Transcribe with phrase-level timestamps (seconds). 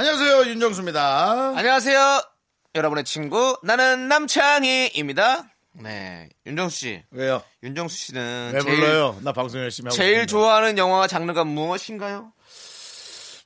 [0.00, 1.52] 안녕하세요 윤정수입니다.
[1.58, 2.22] 안녕하세요.
[2.74, 5.44] 여러분의 친구 나는 남창희입니다.
[5.74, 7.02] 네, 윤정수 씨.
[7.10, 7.42] 왜요?
[7.62, 9.18] 윤정수 씨는 왜 제일 불러요?
[9.20, 10.26] 나 방송 열심히 하고 제일 있는데.
[10.30, 12.32] 좋아하는 영화 장르가 무엇인가요?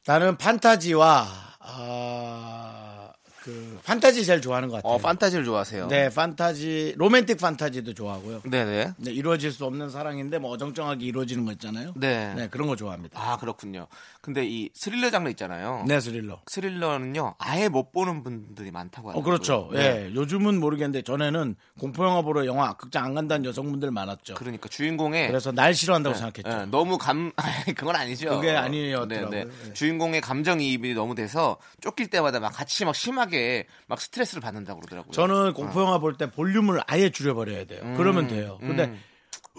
[0.06, 1.27] 나는 판타지와
[1.58, 3.10] 아,
[3.42, 4.93] 그 판타지 제일 좋아하는 것 같아요.
[4.93, 5.88] 어, 판타지를 좋아하세요.
[5.88, 8.41] 네, 판타지 로맨틱 판타지도 좋아하고요.
[8.45, 8.95] 네네.
[8.97, 11.92] 네, 이루어질 수 없는 사랑인데 뭐 어정쩡하게 이루어지는 거 있잖아요.
[11.97, 12.48] 네.
[12.51, 13.20] 그런 거 좋아합니다.
[13.20, 13.86] 아 그렇군요.
[14.23, 15.84] 근데 이 스릴러 장르 있잖아요.
[15.86, 16.41] 네, 스릴러.
[16.47, 19.23] 스릴러는요 아예 못 보는 분들이 많다고 어, 하더라고요.
[19.23, 19.69] 그렇죠.
[19.73, 20.06] 네.
[20.08, 20.14] 예.
[20.14, 24.34] 요즘은 모르겠는데 전에는 공포 영화 보러 영화 극장 안 간다는 여성분들 많았죠.
[24.34, 26.58] 그러니까 주인공의 그래서 날 싫어한다고 네, 생각했죠.
[26.64, 27.33] 네, 너무 감
[27.77, 28.30] 그건 아니죠.
[28.30, 28.53] 그게.
[28.53, 29.45] 네, 네.
[29.45, 29.73] 네.
[29.75, 35.12] 주인공의 감정이입이 너무 돼서 쫓길 때마다 막 같이 막 심하게 막 스트레스를 받는다고 그러더라고요.
[35.12, 37.94] 저는 공포 영화 볼 때 볼륨을 아예 줄여버려야 돼요.
[37.97, 38.58] 그러면 돼요.
[38.61, 39.00] 근데 음.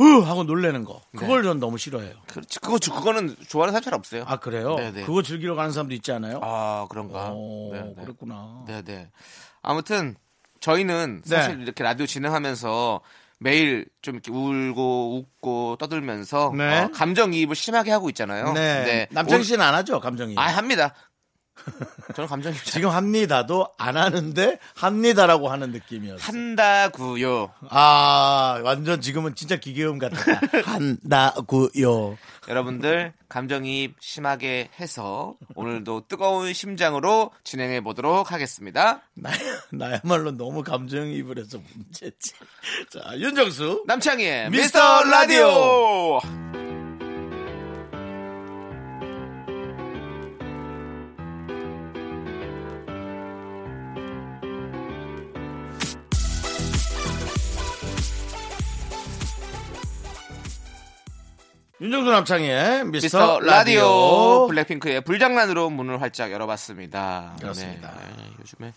[0.01, 1.47] 으 하고 놀래는 거 그걸 네.
[1.47, 2.13] 전 너무 싫어해요.
[2.27, 2.59] 그렇지.
[2.59, 4.25] 그거 그거는 좋아하는 사람 잘 없어요.
[4.27, 4.75] 아 그래요?
[4.75, 5.03] 네 네.
[5.05, 6.39] 그거 즐기러 가는 사람도 있지 않아요?
[6.43, 7.31] 아, 그런가.
[7.31, 8.03] 오, 네, 네.
[8.03, 8.65] 그랬구나.
[8.67, 9.09] 네, 네.
[9.61, 10.15] 아무튼
[10.59, 11.29] 저희는 네.
[11.37, 12.99] 사실 이렇게 라디오 진행하면서
[13.39, 16.81] 매일 좀 이렇게 울고 웃고 떠들면서 네.
[16.81, 18.51] 어, 감정이입을 심하게 하고 있잖아요.
[18.53, 19.07] 네.
[19.11, 20.35] 남창희 씨는 안 하죠 감정이.
[20.37, 20.93] 아, 합니다.
[22.15, 26.19] 저는 감정이입 잘 지금 합니다도 안 하는데 합니다라고 하는 느낌이었어요.
[26.21, 27.51] 한다고요.
[27.69, 30.15] 아 완전 지금은 진짜 기계음 같다.
[30.65, 32.17] 한다고요.
[32.47, 39.01] 여러분들 감정이입 심하게 해서 오늘도 뜨거운 심장으로 진행해 보도록 하겠습니다.
[39.15, 39.31] 나,
[39.71, 42.33] 나야말로 너무 감정이입을 해서 문제지.
[42.91, 46.64] 자 윤정수 남창희의 미스터 미스터 라디오.
[61.81, 63.47] 윤정수 남창희의 미스터, 미스터 라디오
[63.81, 64.47] 라디오.
[64.47, 67.35] 블랙핑크의 불장난으로 문을 활짝 열어봤습니다.
[67.41, 67.91] 그렇습니다.
[68.17, 68.73] 네, 요즘에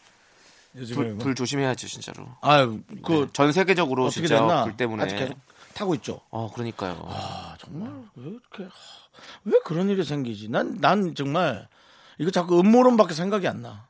[0.76, 2.26] 요즘에 불, 뭐- 불 조심해야죠 진짜로.
[2.40, 4.64] 아유 그 네, 전 세계적으로 어떻게 진짜 됐나?
[4.64, 5.04] 불 때문에.
[5.04, 5.38] 아직 계속
[5.74, 6.20] 타고 있죠.
[6.30, 7.00] 어 그러니까요.
[7.08, 8.70] 아 정말 왜 이렇게 하,
[9.44, 10.48] 왜 그런 일이 생기지?
[10.48, 11.68] 난난 정말
[12.18, 13.86] 이거 자꾸 음모론밖에 생각이 안 나.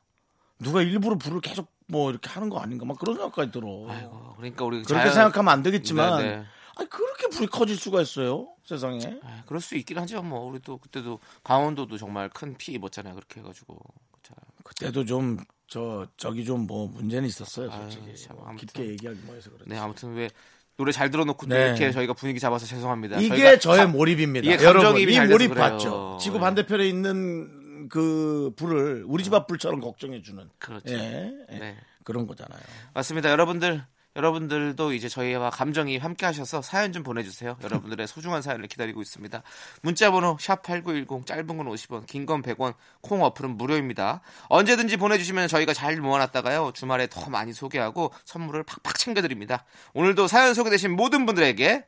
[0.58, 2.84] 누가 일부러 불을 계속 뭐 이렇게 하는 거 아닌가?
[2.84, 3.86] 막 그런 생각까지 들어.
[3.88, 6.44] 아이고, 그러니까 우리 그렇게 자연- 생각하면 안 되겠지만 네, 네.
[6.78, 9.00] 아니 그렇게 불이 커질 수가 있어요 세상에.
[9.22, 10.22] 아, 그럴 수 있긴 하죠.
[10.22, 13.14] 뭐 우리도 그때도 강원도도 정말 큰피 입었잖아요.
[13.16, 13.76] 그렇게 해가지고.
[14.22, 14.34] 자,
[14.64, 15.38] 그때도 좀
[15.70, 18.16] 저 저기 좀 뭐 문제는 있었어요 솔직히.
[18.16, 18.54] 참, 뭐.
[18.56, 19.68] 깊게 얘기하기 뭐해서 그렇지.
[19.68, 20.30] 네 아무튼 왜
[20.78, 21.66] 노래 잘 들어놓고 또 네.
[21.66, 23.18] 이렇게 저희가 분위기 잡아서 죄송합니다.
[23.20, 24.50] 이게 저의 감- 몰입입니다.
[24.50, 25.54] 이게 여러분 이 몰입.
[25.54, 26.16] 봤죠.
[26.22, 26.40] 지구 네.
[26.40, 30.48] 반대편에 있는 그 불을 우리 집 앞 불처럼 걱정해 주는.
[30.58, 30.94] 그렇죠.
[30.94, 31.58] 예, 예.
[31.58, 31.76] 네.
[32.04, 32.60] 그런 거잖아요.
[32.94, 33.30] 맞습니다.
[33.30, 33.84] 여러분들,
[34.18, 37.56] 여러분들도 이제 저희와 감정이 함께 하셔서 사연 좀 보내주세요.
[37.62, 39.42] 여러분들의 소중한 사연을 기다리고 있습니다.
[39.82, 44.20] 문자번호 샵8910, 짧은 건 50원, 긴 건 100원, 콩 어플은 무료입니다.
[44.48, 46.72] 언제든지 보내주시면 저희가 잘 모아놨다가요.
[46.74, 49.64] 주말에 더 많이 소개하고 선물을 팍팍 챙겨드립니다.
[49.94, 51.86] 오늘도 사연 소개되신 모든 분들에게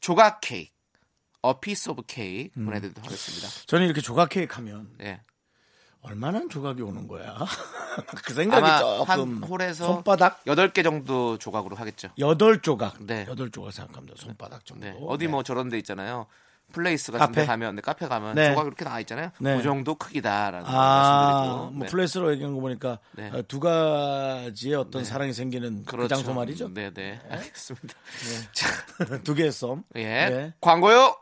[0.00, 0.72] 조각 케이크,
[1.40, 2.66] 어 piece of cake 음.
[2.66, 3.48] 보내드리도록 하겠습니다.
[3.66, 5.20] 저는 이렇게 조각 케이크 하면 네.
[6.02, 7.36] 얼마나 조각이 오는 거야?
[8.24, 12.08] 그 생각이 아마 조금 한 홀에서 손바닥 8개 정도 조각으로 하겠죠.
[12.18, 13.26] 여덟 조각, 네.
[13.28, 14.16] 여덟 조각 생각합니다.
[14.18, 14.86] 손바닥 정도.
[14.86, 14.96] 네.
[15.06, 16.26] 어디 뭐 저런 데 있잖아요.
[16.72, 17.40] 플레이스 같은 카페?
[17.40, 18.50] 데 가면 네, 카페 가면 네.
[18.50, 19.30] 조각 이렇게 나와 있잖아요.
[19.40, 19.56] 네.
[19.56, 21.70] 그 정도 크기다라는 걸 아, 말씀드리고.
[21.72, 21.90] 뭐 네.
[21.90, 23.30] 플레이스로 얘기한 거 보니까 네.
[23.34, 26.14] 어, 두 가지의 어떤 사랑이 생기는 그 그렇죠.
[26.14, 26.72] 장소 말이죠.
[26.72, 27.20] 네, 네.
[27.28, 27.94] 알겠습니다.
[29.24, 29.82] 두 개의 썸.
[29.96, 30.02] 예.
[30.04, 30.54] 네.
[30.60, 31.16] 광고요.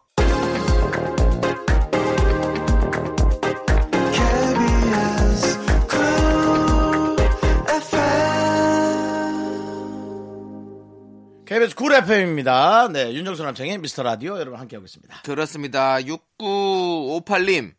[11.49, 12.89] KBS 쿨 FM입니다.
[12.89, 15.23] 네, 윤정수 남창희의 미스터 라디오 여러분 함께하고 있습니다.
[15.23, 15.97] 그렇습니다.
[15.97, 17.73] 6958님.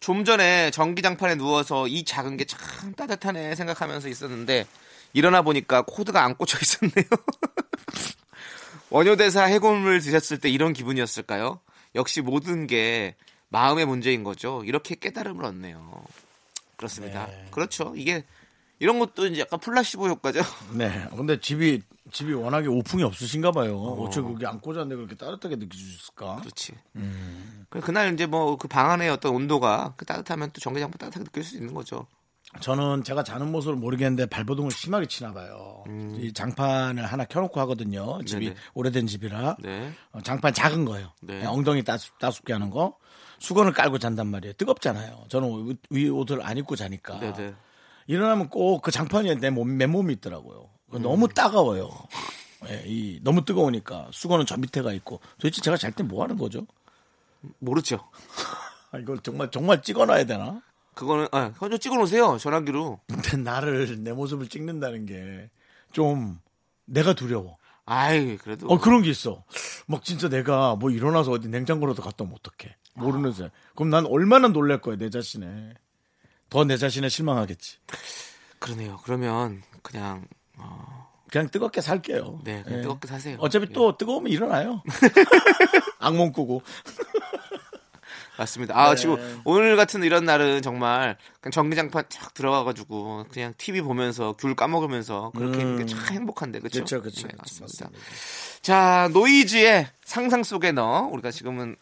[0.00, 4.66] 좀 전에 전기장판에 누워서 이 작은 게 참 따뜻하네 생각하면서 있었는데
[5.12, 7.04] 일어나 보니까 코드가 안 꽂혀 있었네요.
[8.88, 11.60] 원효대사 해골물 드셨을 때 이런 기분이었을까요?
[11.94, 13.16] 역시 모든 게
[13.50, 14.62] 마음의 문제인 거죠.
[14.64, 16.04] 이렇게 깨달음을 얻네요.
[16.76, 17.26] 그렇습니다.
[17.26, 17.48] 네.
[17.50, 17.92] 그렇죠.
[17.96, 18.24] 이게
[18.78, 20.40] 이런 것도 이제 약간 플라시보 효과죠.
[20.72, 21.06] 네.
[21.14, 21.82] 근데 집이
[22.12, 23.78] 집이 워낙에 오풍이 없으신가 봐요.
[23.80, 26.36] 어째 그게 안 꽂았는데 그렇게 따뜻하게 느껴지셨을까?
[26.36, 26.72] 그렇지.
[26.96, 27.64] 음.
[27.70, 31.44] 그 그날 이제 뭐 그 방 안의 어떤 온도가 그 따뜻하면 또 전기장판 따뜻하게 느낄
[31.44, 32.06] 수 있는 거죠.
[32.60, 35.84] 저는 제가 자는 모습을 모르겠는데 발버둥을 심하게 치나 봐요.
[36.18, 38.22] 이 장판을 하나 켜놓고 하거든요.
[38.24, 38.54] 집이 음.
[38.54, 38.60] 네네.
[38.72, 39.92] 오래된 집이라 네.
[40.12, 41.12] 어, 장판 작은 거예요.
[41.20, 41.40] 네.
[41.40, 42.96] 네, 엉덩이 따숩, 따숩게 하는 거.
[43.38, 44.54] 수건을 깔고 잔단 말이에요.
[44.54, 45.24] 뜨겁잖아요.
[45.28, 47.20] 저는 위- 위 옷을 안 입고 자니까.
[47.20, 47.54] 네네.
[48.06, 50.70] 일어나면 꼭 그 장판에 내 몸, 맨몸이 있더라고요.
[50.90, 51.90] 그거 너무 따가워요.
[52.68, 56.66] 예, 이 너무 뜨거우니까 수건은 저 밑에가 있고 도대체 제가 잘 때 뭐 하는 거죠?
[57.60, 58.08] 모르죠.
[58.90, 60.60] 아, 이걸 정말 정말 찍어놔야 되나?
[60.94, 62.38] 그거는 아, 먼저 찍어 놓으세요.
[62.38, 63.00] 전화기로.
[63.06, 65.50] 근데 나를 내 모습을 찍는다는 게
[65.92, 66.38] 좀
[66.84, 67.56] 내가 두려워.
[67.86, 69.42] 아이, 그래도 어 그런 게 있어.
[69.86, 72.76] 막 진짜 내가 뭐 일어나서 어디 냉장고라도 갔다 오면 어떡해.
[72.94, 73.50] 모르는 새.
[73.74, 75.72] 그럼 난 얼마나 놀랄 거야 내 자신에.
[76.50, 77.78] 더 내 자신에 실망하겠지.
[78.58, 78.98] 그러네요.
[79.04, 80.26] 그러면 그냥
[81.30, 82.40] 그냥 뜨겁게 살게요.
[82.44, 82.82] 네, 그냥 예.
[82.82, 83.36] 뜨겁게 사세요.
[83.40, 83.72] 어차피 예.
[83.74, 84.82] 또 뜨거우면 일어나요.
[85.98, 86.62] 악몽 꾸고.
[88.38, 88.78] 맞습니다.
[88.78, 88.96] 아, 네.
[88.96, 95.32] 지금 오늘 같은 이런 날은 정말 그냥 전기장판 쫙 들어가가지고 그냥 TV 보면서 귤 까먹으면서
[95.34, 96.78] 그렇게 있는 게 참 행복한데, 그렇죠?
[96.78, 97.26] 그렇죠, 그렇죠.
[97.26, 97.34] 네.
[97.36, 97.86] 맞습니다.
[97.90, 98.00] 맞습니다.
[98.62, 101.74] 자, 노이즈의 상상 속에 너 우리가 지금은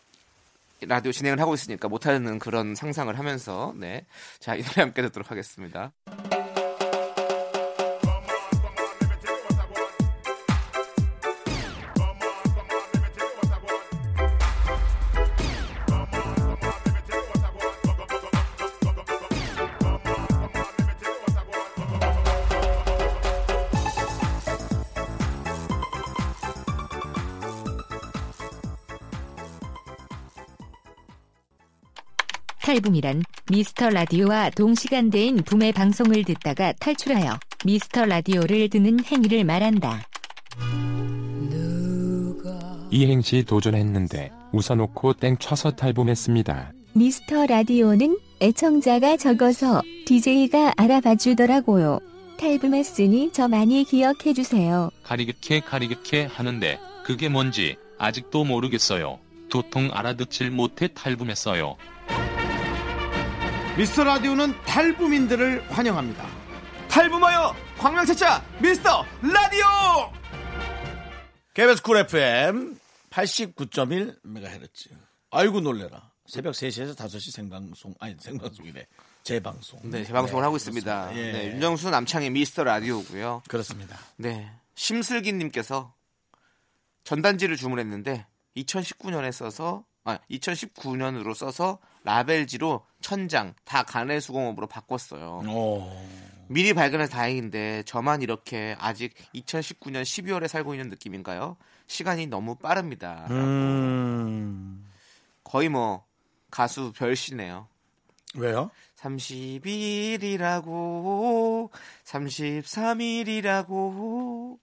[0.80, 4.06] 라디오 진행을 하고 있으니까 못하는 그런 상상을 하면서 네,
[4.40, 5.92] 자, 이 노래 함께 듣도록 하겠습니다.
[32.66, 40.04] 탈붐이란 미스터 라디오와 동시간대인 붐의 방송을 듣다가 탈출하여 미스터 라디오를 듣는 행위를 말한다.
[42.90, 46.72] 이 행시 도전했는데 웃어놓고 땡 쳐서 탈붐했습니다.
[46.94, 52.00] 미스터 라디오는 애청자가 적어서 DJ가 알아봐 주더라고요.
[52.36, 54.90] 탈붐했으니 저 많이 기억해 주세요.
[55.04, 59.20] 가리귿캐 가리귿캐 하는데 그게 뭔지 아직도 모르겠어요.
[59.50, 61.76] 도통 알아듣질 못해 탈붐했어요.
[63.76, 66.26] 미스터 라디오는 탈부민들을 환영합니다.
[66.88, 69.66] 탈붐하여 광명 찾자 미스터 라디오!
[71.52, 72.78] KBS 쿨 FM
[73.10, 74.88] 89.1MHz.
[75.30, 76.10] 아이고 놀래라.
[76.24, 78.86] 새벽 3시에서 5시 생방송, 아니 생방송이래.
[79.22, 79.80] 재방송.
[79.90, 81.08] 네, 재방송을 하고 있습니다.
[81.08, 81.28] 그렇습니다.
[81.28, 81.32] 예.
[81.32, 83.42] 네, 윤정수 남창희의 미스터 라디오고요.
[83.46, 83.98] 그렇습니다.
[84.16, 85.92] 네, 심슬기 님께서
[87.04, 88.26] 전단지를 주문했는데
[88.56, 95.44] 2019년에 써서 아 2019년으로 써서 라벨지로 천장 다 가내 수공업으로 바꿨어요.
[95.48, 95.88] 오.
[96.48, 101.56] 미리 발견해서 다행인데 저만 이렇게 아직 2019년 12월에 살고 있는 느낌인가요?
[101.86, 103.28] 시간이 너무 빠릅니다.
[103.30, 104.84] 음.
[105.44, 106.04] 거의 뭐
[106.50, 107.68] 가수 별시네요.
[108.34, 108.72] 왜요?
[108.96, 111.70] 30일이라고
[112.04, 114.58] 33일이라고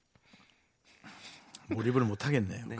[1.69, 2.65] 몰입을 못 하겠네요.
[2.67, 2.75] 네.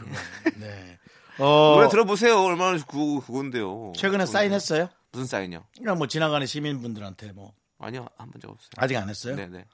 [0.58, 1.00] 네.
[1.40, 2.38] 어, 노래 들어보세요.
[2.38, 3.94] 얼마나 그 그건데요.
[3.96, 4.90] 최근에 사인했어요?
[5.14, 5.64] 무슨 사인요?
[5.78, 8.70] 그냥 뭐 지나가는 시민분들한테 뭐 아니요 한 번 적 없어요.
[8.78, 9.36] 아직 안 했어요?
[9.36, 9.66] 네네.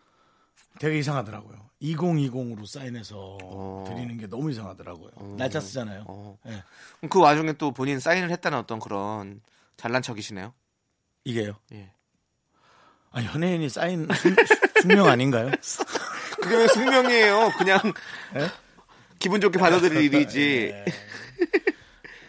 [0.79, 1.57] 되게 이상하더라고요.
[1.81, 3.85] 2020으로 사인해서 어.
[3.87, 5.35] 드리는 게 너무 이상하더라고요.
[5.37, 6.03] 날짜 쓰잖아요.
[6.07, 6.37] 어.
[6.47, 6.63] 예.
[6.97, 9.41] 그럼 그 와중에 또 본인 사인을 했다는 어떤 그런
[9.77, 10.53] 잘난 척이시네요.
[11.23, 11.53] 이게요.
[11.73, 11.91] 예.
[13.11, 14.35] 아, 연예인이 사인 숙-
[14.81, 15.49] 숙명 아닌가요?
[16.41, 17.51] 그게 왜 숙명이에요?
[17.57, 17.79] 그냥
[18.35, 18.47] 예?
[19.17, 20.73] 기분 좋게 받아들일 일이지.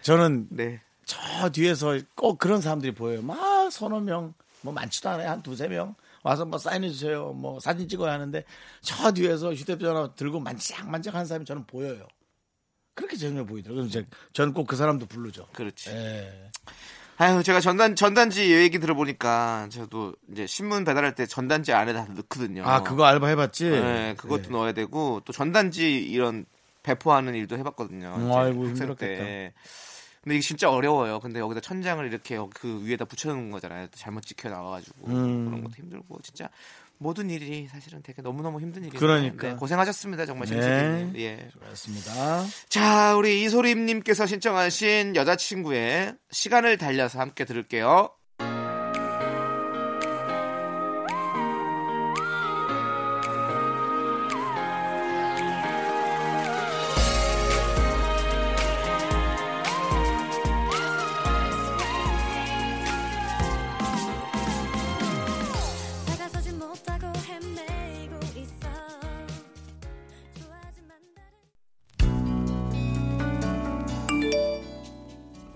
[0.02, 0.80] 저는 네.
[1.11, 3.21] 저 뒤에서 꼭 그런 사람들이 보여요.
[3.23, 5.29] 막 서너 명, 뭐 많지도 않아요.
[5.31, 7.33] 한 두세 명 와서 뭐 사인해주세요.
[7.33, 8.45] 뭐 사진 찍어야 하는데
[8.81, 12.07] 저 뒤에서 휴대전화 들고 만짝만짝 하는 사람이 저는 보여요.
[12.95, 13.88] 그렇게 재미있어 보이더라고요.
[13.88, 15.49] 그래서 저는 꼭 그 사람도 부르죠.
[15.52, 15.90] 그렇지.
[15.90, 16.50] 예.
[17.17, 22.62] 아유, 제가 전단 전단지 얘기 들어보니까 저도 이제 신문 배달할 때 전단지 안에 다 넣거든요.
[22.64, 23.69] 아, 그거 알바 해봤지?
[23.69, 24.49] 네, 그것도 예.
[24.49, 26.47] 넣어야 되고 또 전단지 이런
[26.83, 28.14] 배포하는 일도 해봤거든요.
[28.17, 28.97] 음, 아이고, 힘들었겠다.
[29.25, 29.52] 때.
[30.22, 31.20] 근데 이게 진짜 어려워요.
[31.20, 33.86] 근데 여기다 천장을 이렇게 그 위에다 붙여놓은 거잖아요.
[33.86, 35.46] 또 잘못 찍혀 나와가지고 음.
[35.46, 36.48] 그런 것도 힘들고 진짜
[36.98, 39.00] 모든 일이 사실은 되게 너무 너무 힘든 일이에요.
[39.00, 39.56] 그러니까.
[39.56, 40.54] 고생하셨습니다, 정말 네.
[40.54, 41.16] 신세계님.
[41.16, 41.48] 예.
[41.58, 42.44] 좋았습니다.
[42.68, 48.10] 자, 우리 이소림님께서 신청하신 여자친구의 시간을 달려서 함께 들을게요.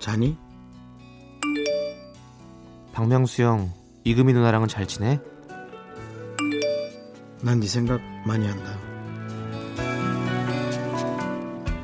[0.05, 0.37] 자니?
[2.93, 3.73] 박명수 형,
[4.05, 5.19] 이금희 누나랑은 잘 지내?
[7.41, 8.77] 난 네 생각 많이 한다.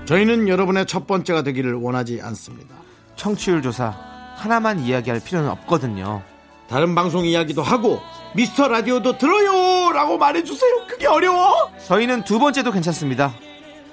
[0.05, 2.75] 저희는 여러분의 첫 번째가 되기를 원하지 않습니다.
[3.17, 3.95] 청취율 조사
[4.37, 6.23] 하나만 이야기할 필요는 없거든요.
[6.69, 8.01] 다른 방송 이야기도 하고
[8.35, 10.87] 미스터 라디오도 들어요 라고 말해주세요.
[10.87, 11.71] 그게 어려워?
[11.87, 13.33] 저희는 두 번째도 괜찮습니다.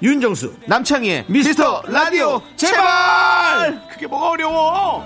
[0.01, 5.03] 윤정수 남창희의 미스터 라디오 제발 그게 뭐가 어려워?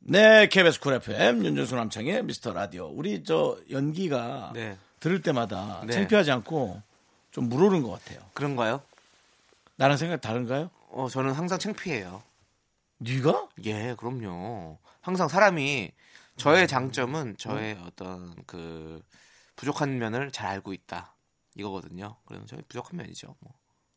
[0.00, 2.86] 네, KBS 쿨 FM 윤정수 남창희의 미스터 라디오.
[2.88, 4.76] 우리 저 연기가 네.
[4.98, 5.92] 들을 때마다 네.
[5.92, 6.82] 창피하지 않고
[7.30, 8.20] 좀 물오른 것 같아요.
[8.34, 8.82] 그런가요?
[9.76, 10.70] 나랑 생각 다른가요?
[10.90, 12.22] 어, 저는 항상 창피해요.
[12.98, 13.48] 네가?
[13.64, 14.76] 예, 그럼요.
[15.00, 15.92] 항상 사람이
[16.36, 19.00] 저의 장점은 저의 어떤 그
[19.56, 21.14] 부족한 면을 잘 알고 있다.
[21.54, 22.16] 이거거든요.
[22.26, 23.34] 그래서 저희 부족한 면이죠.
[23.40, 23.52] 뭐.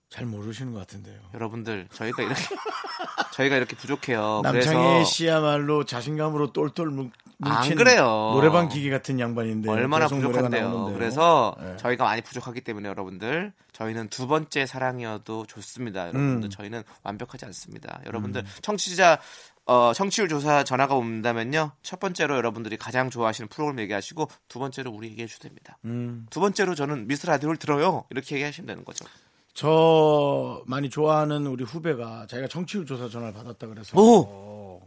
[0.10, 1.20] 잘 모르시는 것 같은데요.
[1.34, 2.42] 여러분들 저희가 이렇게
[3.34, 4.42] 저희가 이렇게 부족해요.
[4.44, 8.06] 남창희 씨야말로 자신감으로 똘똘 뭉- 안 뭉친 그래요.
[8.34, 10.86] 노래방 기계 같은 양반인데 얼마나 부족한데요.
[10.94, 11.76] 그래서 네.
[11.78, 16.04] 저희가 많이 부족하기 때문에 여러분들 저희는 두 번째 사랑이어도 좋습니다.
[16.08, 16.50] 여러분들 음.
[16.50, 18.00] 저희는 완벽하지 않습니다.
[18.06, 19.20] 여러분들 청취자
[19.66, 21.72] 어, 청취율 조사 전화가 온다면요.
[21.82, 25.78] 첫 번째로 여러분들이 가장 좋아하시는 프로그램 얘기하시고 두 번째로 우리 얘기해 주셔도 됩니다.
[25.86, 26.28] 음.
[26.30, 28.06] 두 번째로 저는 미스 라디오를 들어요.
[28.12, 29.06] 이렇게 얘기하시면 되는 거죠.
[29.54, 34.82] 저 많이 좋아하는 우리 후배가 자기가 청취율 조사 전화를 받았다 그래서 오!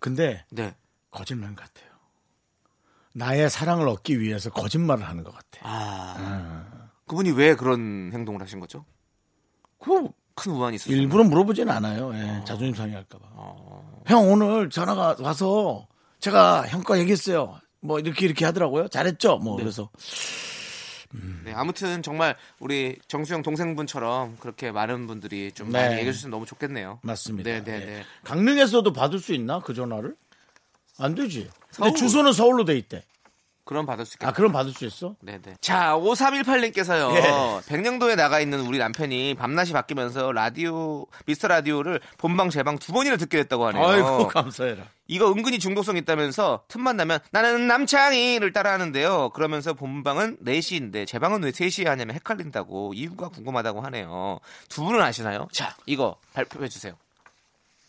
[0.00, 0.74] 근데 네.
[1.10, 1.90] 거짓말 같아요.
[3.14, 5.60] 나의 사랑을 얻기 위해서 거짓말을 하는 것 같아.
[5.62, 6.88] 아.
[7.06, 8.86] 그분이 왜 그런 행동을 하신 거죠?
[9.78, 10.96] 그 큰 우환이 있었어요.
[10.96, 12.12] 일부러 물어보진 않아요.
[12.14, 13.24] 예, 자존심 상해할까봐.
[13.32, 14.02] 어.
[14.06, 15.86] 형 오늘 전화가 와서
[16.20, 17.60] 제가 형거 얘기했어요.
[17.80, 18.88] 뭐 이렇게 이렇게 하더라고요.
[18.88, 19.38] 잘했죠?
[19.38, 19.90] 뭐 그래서
[21.44, 25.80] 네, 아무튼 정말 우리 정수영 동생분처럼 그렇게 많은 분들이 좀 네.
[25.82, 27.00] 많이 얘기해 주시면 너무 좋겠네요.
[27.02, 27.50] 맞습니다.
[27.50, 27.78] 네, 네, 예.
[27.84, 28.04] 네.
[28.24, 30.14] 강릉에서도 받을 수 있나 그 전화를?
[30.98, 31.50] 안 되지.
[31.74, 31.94] 근데 서울.
[31.94, 33.04] 주소는 서울로 돼 있대.
[33.64, 34.30] 그럼 받을 수 있겠다.
[34.30, 35.14] 아 그럼 받을 수 있어?
[35.20, 35.56] 네네.
[35.60, 37.14] 자, 5318님께서요.
[37.14, 37.60] 예.
[37.68, 43.38] 백령도에 나가 있는 우리 남편이 밤낮이 바뀌면서 라디오, 미스터 라디오를 본방, 재방 두 번이나 듣게
[43.38, 43.86] 됐다고 하네요.
[43.86, 44.84] 아이고 감사해라.
[45.06, 49.30] 이거 은근히 중독성 있다면서 틈만 나면 나는 남창희를 따라하는데요.
[49.30, 54.40] 그러면서 본방은 4시인데 재방은 왜 3시에 하냐면 헷갈린다고 이유가 궁금하다고 하네요.
[54.68, 55.48] 두 분은 아시나요?
[55.52, 56.94] 자, 이거 발표해 주세요.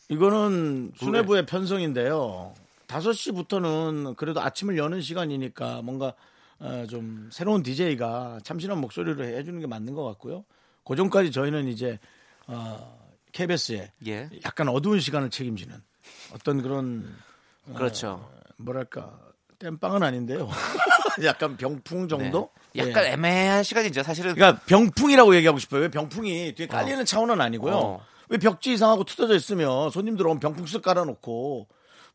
[0.09, 2.53] 이거는 수뇌부의 편성인데요.
[2.87, 6.13] 5시부터는 그래도 아침을 여는 시간이니까 뭔가
[6.59, 10.45] 어, 좀 새로운 DJ가 참신한 목소리로 해주는 게 맞는 것 같고요.
[10.85, 11.99] 그 전까지 저희는 이제
[12.47, 12.99] 어,
[13.31, 14.29] KBS에 예.
[14.45, 15.75] 약간 어두운 시간을 책임지는
[16.33, 17.15] 어떤 그런
[17.67, 18.29] 어, 그렇죠.
[18.57, 19.19] 뭐랄까
[19.59, 20.49] 땜빵은 아닌데요.
[21.23, 22.49] 약간 병풍 정도?
[22.73, 22.87] 네.
[22.87, 23.11] 약간 예.
[23.11, 24.03] 애매한 시간이죠.
[24.03, 25.81] 사실은 그러니까 병풍이라고 얘기하고 싶어요.
[25.81, 27.75] 왜 병풍이 뒤에 깔리는 차원은 아니고요.
[27.75, 28.05] 어.
[28.29, 31.67] 왜 벽지 이상하고 투어져 있으면 손님들 오면 병풍 쓱 깔아놓고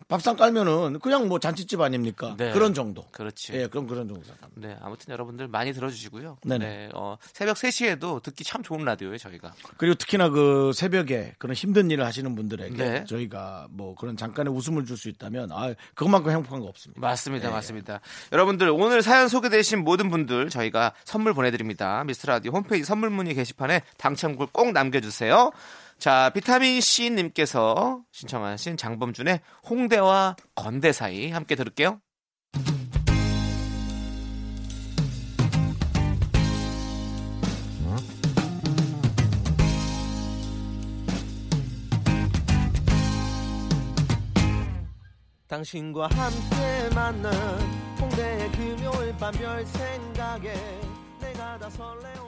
[0.09, 2.35] 밥상 깔면은 그냥 뭐 잔치집 아닙니까?
[2.39, 2.51] 네.
[2.53, 3.05] 그런 정도.
[3.13, 3.53] 그렇지.
[3.53, 4.23] 예, 그럼 그런 정도.
[4.55, 6.39] 네, 아무튼 여러분들 많이 들어주시고요.
[6.45, 6.67] 네네.
[6.67, 9.53] 네, 어, 새벽 3시에도 듣기 참 좋은 라디오예요, 저희가.
[9.77, 13.05] 그리고 특히나 그 새벽에 그런 힘든 일을 하시는 분들에게 네.
[13.05, 17.01] 저희가 뭐 그런 잠깐의 웃음을 줄 수 있다면 아 그것만큼 행복한 거 없습니다.
[17.01, 18.01] 맞습니다, 맞습니다.
[18.33, 22.03] 여러분들 오늘 사연 소개되신 모든 분들 저희가 선물 보내드립니다.
[22.05, 25.53] 미스터 라디오 홈페이지 선물 문의 게시판에 당첨글 꼭 남겨주세요.
[25.99, 32.01] 자, 비타민 C 님께서 신청하신 장범준의 홍대와 건대 사이 함께 들을게요.
[45.49, 47.33] 당신과 함께 만난
[47.99, 50.55] 홍대의 금요일 밤 별 생각에
[51.21, 52.28] 내가 다 설레온다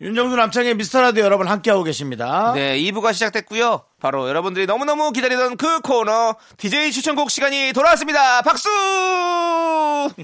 [0.00, 2.52] 윤정수 남창희의 미스터 라디오 여러분 함께하고 계십니다.
[2.54, 3.82] 네, 2부가 시작됐고요.
[4.00, 8.42] 바로 여러분들이 너무너무 기다리던 그 코너 DJ 추천곡 시간이 돌아왔습니다.
[8.42, 8.68] 박수!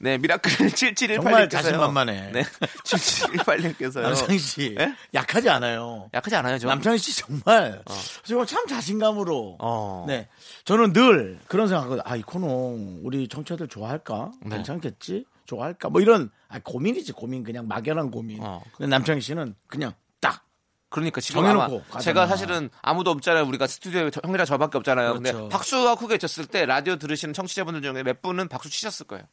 [0.00, 1.22] 네, 미라클 7718님께서요.
[1.22, 2.30] 정말 자신만만해.
[2.32, 2.42] 네,
[2.82, 4.00] 7718님께서요.
[4.02, 4.92] 남창희 씨 예?
[5.14, 6.10] 약하지 않아요.
[6.12, 6.66] 약하지 않아요, 저?
[6.66, 7.82] 남창희 씨 정말
[8.24, 10.04] 정말 참 자신감으로 어.
[10.08, 10.26] 네
[10.64, 12.02] 저는 늘 그런 생각하거든요.
[12.04, 12.48] 아이 코너
[13.04, 14.32] 우리 청취자들 좋아할까?
[14.44, 14.56] 네.
[14.56, 15.24] 괜찮겠지?
[15.46, 15.88] 좋아할까?
[15.90, 18.42] 뭐 이런 아, 고민이지 고민 그냥 막연한 고민.
[18.42, 18.62] 어.
[18.76, 20.44] 근데 남창희 씨는 그냥 딱
[20.88, 22.00] 그러니까 지금 정해놓고 아마 가잖아.
[22.00, 23.44] 제가 사실은 아무도 없잖아요.
[23.46, 25.14] 우리가 스튜디오에 저- 형이랑 저밖에 없잖아요.
[25.14, 25.48] 근데 그렇죠.
[25.48, 29.24] 박수가 크게 쳤을 때 라디오 들으시는 청취자분들 중에 몇 분은 박수 치셨을 거예요.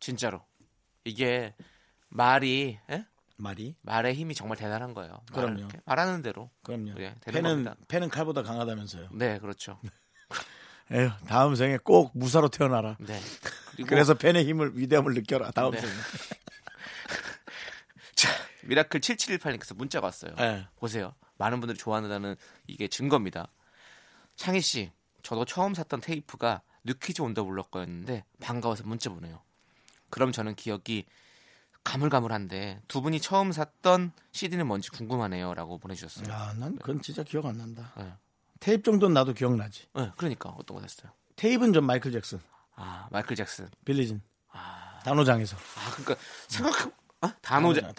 [0.00, 0.42] 진짜로.
[1.04, 1.54] 이게
[2.08, 3.06] 말이 예?
[3.36, 5.20] 말이 말의 힘이 정말 대단한 거예요.
[5.32, 5.58] 말을 그럼요.
[5.60, 6.50] 이렇게 말하는 대로.
[6.62, 6.90] 그럼요.
[6.98, 7.74] 예, 되는 팬은 겁니다.
[7.88, 9.08] 팬은 칼보다 강하다면서요.
[9.12, 9.78] 네, 그렇죠.
[10.90, 12.96] 에휴, 다음 생에 꼭 무사로 태어나라.
[13.00, 13.18] 네.
[13.72, 15.50] 그리고 그래서 팬의 힘을 위대함을 느껴라.
[15.50, 15.80] 다음 네.
[15.80, 15.92] 생에.
[18.14, 18.30] 자,
[18.64, 20.34] 미라클 7718님께서 문자가 왔어요.
[20.38, 20.66] 예.
[20.76, 21.14] 보세요.
[21.38, 22.36] 많은 분들이 좋아한다는
[22.66, 23.48] 이게 증거입니다.
[24.36, 29.42] 창희 씨, 저도 처음 샀던 테이프가 New Kids on the Block 거였는데 반가워서 문자 보내요.
[30.10, 31.06] 그럼 저는 기억이
[31.82, 36.32] 가물가물한데 두 분이 처음 샀던 CD는 뭔지 궁금하네요라고 보내주셨어요.
[36.32, 37.92] 야, 난 그건 진짜 기억 안 난다.
[37.96, 38.12] 네.
[38.64, 39.82] 테이프 정도는 나도 기억나지.
[39.94, 41.12] 네, 그러니까 어떤 거 샀어요?
[41.36, 42.40] 테이프는 좀 마이클 잭슨,
[42.76, 43.68] 아 마이클 잭슨.
[43.84, 44.22] 빌리진,
[45.04, 45.54] 단호장에서.
[45.56, 46.16] 아 그러니까
[46.48, 47.92] 생각 아 단호장.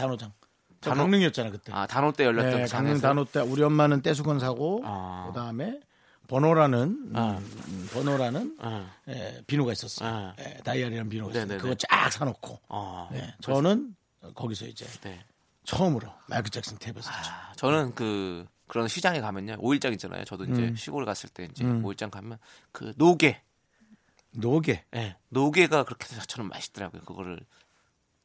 [0.81, 1.71] 저 단호- 강릉이었잖아 그때.
[1.71, 5.25] 아 단호 때 열렸던 네, 장에서 단호 때 우리 엄마는 떼수건 사고 아.
[5.27, 5.79] 그다음에
[6.27, 7.37] 번호라는 아.
[7.39, 10.09] 음, 번호라는 아, 예, 비누가 있었어요.
[10.09, 10.35] 아.
[10.39, 11.45] 예, 다이아리라는 비누가 있어요.
[11.45, 11.61] 네네네.
[11.61, 13.95] 그거 쫙 사놓고 아, 예, 저는
[14.33, 15.23] 거기서 이제 네.
[15.63, 17.31] 처음으로 마이클 잭슨 테이프 샀죠.
[17.31, 20.23] 아, 저는 그 그런 시장에 가면요 오일장 있잖아요.
[20.25, 20.75] 저도 이제 음.
[20.75, 21.83] 시골 갔을 때 이제 음.
[21.85, 22.37] 오일장 가면
[22.71, 23.41] 그 노게,
[24.31, 27.03] 노게 예, 노게가 그렇게 저는 맛있더라고요.
[27.03, 27.39] 그거를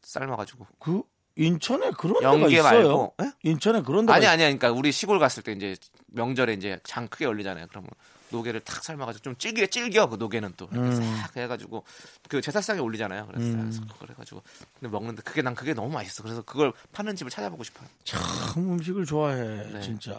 [0.03, 1.03] 삶아 가지고 그
[1.37, 2.63] 인천에 그런 데가 있어요.
[2.63, 3.33] 말고 예?
[3.43, 7.25] 인천에 그런 데가 아니 아니 그러니까 우리 시골 갔을 때 이제 명절에 이제 장 크게
[7.25, 7.67] 열리잖아요.
[7.69, 7.91] 그러면
[8.31, 11.17] 노게를 탁 삶아가지고 좀 질겨 질겨 그 노게는 또 이렇게 음.
[11.21, 11.85] 싹 해가지고
[12.29, 13.27] 그 제사상에 올리잖아요.
[13.27, 13.89] 그래서 음.
[14.09, 14.43] 해가지고
[14.79, 16.23] 근데 먹는데 그게 난 그게 너무 맛있어.
[16.23, 17.89] 그래서 그걸 파는 집을 찾아보고 싶어요.
[18.05, 18.21] 참
[18.57, 19.81] 음식을 좋아해 네.
[19.81, 20.13] 진짜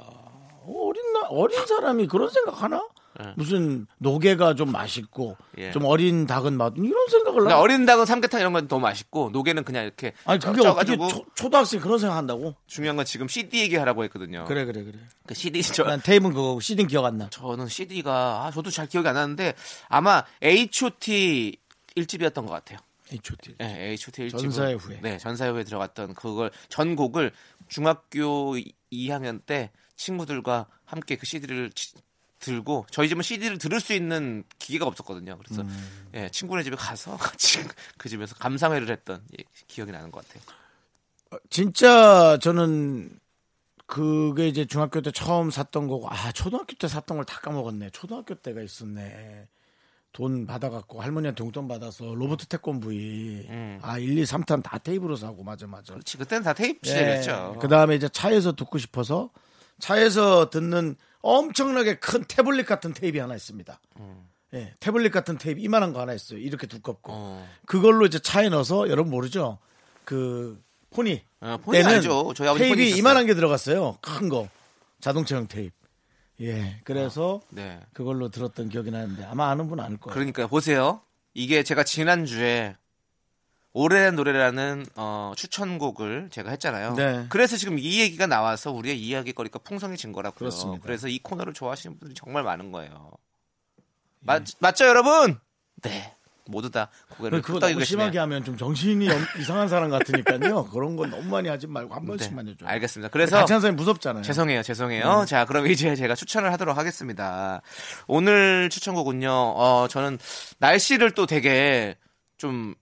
[0.66, 2.82] 어린 나 어린 사람이 그런 생각 하나?
[3.26, 3.34] 네.
[3.38, 5.72] 무슨 노게가 좀 맛있고 예.
[5.72, 7.62] 좀 어린 닭은 맛 이런 생각을 그러니까 나?
[7.62, 11.80] 어린 닭은 삼계탕 이런 건 더 맛있고 노게는 그냥 이렇게 아니 그게 어떻게 초, 초등학생
[11.82, 12.56] 그런 생각 한다고?
[12.68, 14.46] 중요한 건 지금 CD 얘기하라고 했거든요.
[14.46, 14.98] 그래 그래 그래.
[15.28, 17.30] 그 CD 저난 테이프는 그거고 CD는 기억 안 나.
[17.30, 19.54] 저는 CD가 아, 저도 잘 기억이 안 나는데
[19.90, 21.58] 아마 H.O.T.
[21.98, 22.80] 1집이었던 것 같아요.
[23.12, 23.56] H.O.T.
[23.58, 24.28] 네, H.O.T.
[24.28, 24.40] 1집.
[24.40, 25.00] 전사의 후예.
[25.02, 27.32] 네, 전사의 후에 들어갔던 그걸 전곡을
[27.68, 28.56] 중학교
[28.92, 31.72] 2학년 때 친구들과 함께 그 CD를
[32.42, 35.38] 들고 저희 집은 CD를 들을 수 있는 기계가 없었거든요.
[35.38, 36.10] 그래서 음.
[36.16, 37.64] 예, 친구네 집에 가서 같이
[37.98, 40.44] 그 집에서 감상회를 했던 예, 기억이 나는 것 같아요.
[41.50, 43.10] 진짜 저는
[43.86, 47.92] 그게 이제 중학교 때 처음 샀던 거고 아 초등학교 때 샀던 걸 다 까먹었네.
[47.92, 49.48] 초등학교 때가 있었네.
[50.14, 53.80] 돈 받아갖고 할머니한테 용돈 받아서 로버트 태권브이 음.
[53.82, 55.94] 아 1, 2, 3탄 다 테이프로 사고 맞아 맞아.
[55.94, 56.18] 그렇지.
[56.18, 57.60] 그때는 다 테이프 시절이었죠.
[57.62, 59.30] 그 다음에 이제 차에서 듣고 싶어서
[59.80, 63.80] 차에서 듣는 엄청나게 큰 태블릿 같은 테이프 하나 있습니다.
[64.54, 66.40] 예, 태블릿 같은 테이프 이만한 거 하나 있어요.
[66.40, 67.50] 이렇게 두껍고 어.
[67.66, 69.60] 그걸로 이제 차에 넣어서 여러분 모르죠?
[70.04, 72.34] 그 포니 어, 포니 때는 알죠.
[72.36, 72.98] 저희 아버지 포니 테이프.
[72.98, 73.98] 이만한 게 들어갔어요.
[74.02, 74.50] 큰 거.
[75.00, 75.76] 자동차용 테이프.
[76.42, 76.80] 예.
[76.84, 77.80] 그래서 네.
[77.94, 80.14] 그걸로 들었던 기억이 나는데 아마 아는 분은 아닐 거예요.
[80.14, 81.02] 그러니까 보세요.
[81.34, 82.76] 이게 제가 지난 주에
[83.74, 86.94] 오래된 노래라는 어, 추천곡을 제가 했잖아요.
[86.96, 87.26] 네.
[87.30, 90.38] 그래서 지금 이 얘기가 나와서 우리의 이야기거리가 풍성해진 거라고요.
[90.40, 90.84] 그렇습니다.
[90.84, 93.12] 그래서 이 코너를 좋아하시는 분들이 정말 많은 거예요.
[93.80, 93.84] 예.
[94.22, 95.40] 맞, 맞죠, 여러분?
[95.84, 96.16] 네.
[96.48, 98.22] 모두 다 고개를 그거 너무 심하게 계시네요.
[98.24, 100.66] 하면 좀 정신이 엄- 이상한 사람 같으니까요.
[100.66, 102.68] 그런 건 너무 많이 하지 말고 한 번씩만 네, 해줘요.
[102.68, 103.10] 알겠습니다.
[103.10, 104.24] 그래서 같이 하는 사람이 무섭잖아요.
[104.24, 105.26] 죄송해요, 죄송해요.
[105.30, 107.62] 자, 그럼 이제 제가 추천을 하도록 하겠습니다.
[108.08, 110.18] 오늘 추천곡은요, 어, 저는
[110.58, 111.96] 날씨를 또 되게
[112.38, 112.76] 좀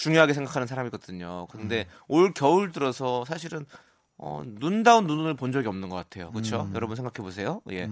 [0.00, 1.46] 중요하게 생각하는 사람이거든요.
[1.50, 3.66] 근데 올 겨울 들어서 사실은
[4.22, 6.30] 어, 눈다운 눈을 본 적이 없는 것 같아요.
[6.30, 6.68] 그렇죠?
[6.74, 7.60] 여러분 생각해 보세요.
[7.70, 7.88] 예.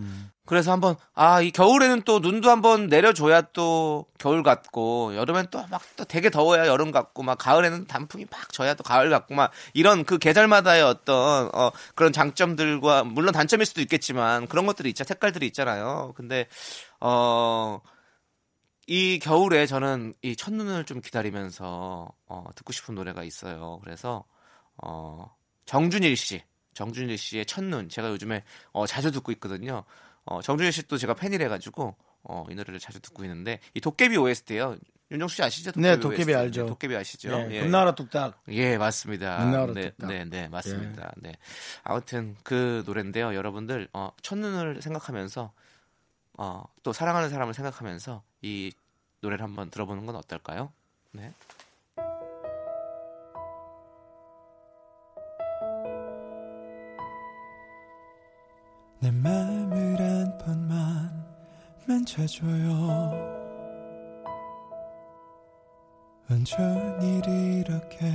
[0.46, 6.28] 그래서 한번 아 이 겨울에는 또 눈도 한번 내려줘야 또 겨울 같고 여름엔 또막또 되게
[6.30, 10.82] 더워야 여름 같고 막 가을에는 단풍이 막 져야 또 가을 같고 막 이런 그 계절마다의
[10.82, 16.12] 어떤 어 그런 장점들과 물론 단점일 수도 있겠지만 그런 것들이 있죠 색깔들이 있잖아요.
[16.16, 16.46] 근데
[17.00, 17.80] 어.
[18.90, 23.80] 이 겨울에 저는 이 첫눈을 좀 기다리면서 어, 듣고 싶은 노래가 있어요.
[23.84, 24.24] 그래서
[24.78, 25.30] 어,
[25.66, 29.84] 정준일 씨, 정준일 씨의 첫눈 제가 요즘에 어, 자주 듣고 있거든요.
[30.24, 34.78] 어, 정준일 씨도 제가 팬이래 가지고 어, 이 노래를 자주 듣고 있는데 이 도깨비 OST예요.
[35.10, 35.70] 윤정수 씨 아시죠?
[35.76, 36.34] 네, 도깨비 OST.
[36.34, 36.62] 알죠.
[36.62, 37.30] 네, 도깨비 아시죠?
[37.30, 37.60] 예, 예.
[37.60, 38.42] 금나라 뚝딱.
[38.48, 39.44] 예, 맞습니다.
[39.44, 40.08] 눈나라 네, 뚝딱.
[40.08, 41.12] 네, 네, 맞습니다.
[41.18, 41.34] 네.
[41.84, 45.52] 아무튼 그 노래인데요, 여러분들 어, 첫눈을 생각하면서
[46.38, 48.72] 어, 또 사랑하는 사람을 생각하면서 이
[49.20, 50.72] 노래를 한번 들어보는 건 어떨까요?
[51.10, 51.34] 네.
[59.00, 61.26] 내 맘을 한 번만
[61.86, 63.36] 만져줘요
[66.30, 68.12] 온종일 이렇게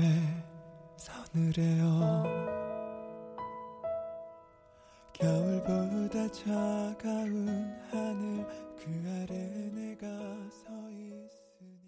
[0.97, 2.52] 서늘해요
[5.23, 7.47] 겨울보다 차가운
[7.89, 8.45] 하늘
[8.77, 10.05] 그 아래 내가
[10.49, 11.79] 서 있으니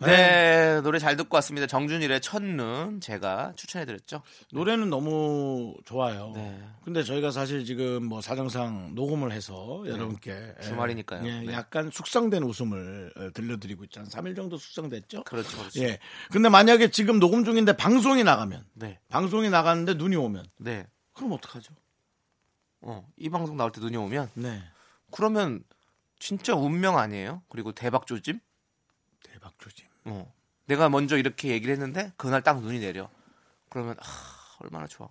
[0.00, 1.66] 네, 노래 잘 듣고 왔습니다.
[1.66, 4.22] 정준일의 첫눈 제가 추천해드렸죠.
[4.52, 6.32] 노래는 너무 좋아요.
[6.34, 6.58] 네.
[6.82, 10.62] 근데 저희가 사실 지금 뭐 사정상 녹음을 해서 여러분께 예, 네.
[10.62, 11.26] 주말이니까요.
[11.26, 11.52] 예, 네.
[11.52, 14.08] 약간 숙성된 웃음을 어, 들려드리고 있잖아요.
[14.08, 15.24] 3일 정도 숙성됐죠?
[15.24, 15.82] 그렇죠, 그렇죠.
[15.82, 15.98] 예.
[16.30, 20.86] 근데 만약에 지금 녹음 중인데 방송이 나가면 네, 방송이 나가는데 눈이 오면 네.
[21.12, 21.74] 그럼 어떡하죠?
[22.82, 24.62] 어, 이 방송 나올 때 눈이 오면 네.
[25.10, 25.62] 그러면
[26.18, 27.42] 진짜 운명 아니에요?
[27.48, 28.40] 그리고 대박 조짐?
[29.22, 29.86] 대박 조짐.
[30.04, 30.32] 어.
[30.66, 33.10] 내가 먼저 이렇게 얘기를 했는데 그날 딱 눈이 내려.
[33.68, 34.04] 그러면 아,
[34.60, 35.08] 얼마나 좋아.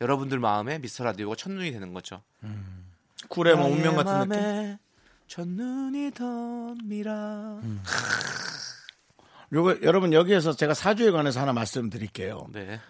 [0.00, 2.22] 여러분들 마음에 미스터 라디오가 첫눈이 되는 거죠.
[3.28, 4.42] 쿨의 뭐 운명 같은 느낌?
[4.42, 4.78] 느낌.
[5.26, 7.60] 첫눈이 던미라.
[9.52, 12.46] 요거 여러분 여기에서 제가 사주에 관해서 하나 말씀드릴게요.
[12.52, 12.80] 네.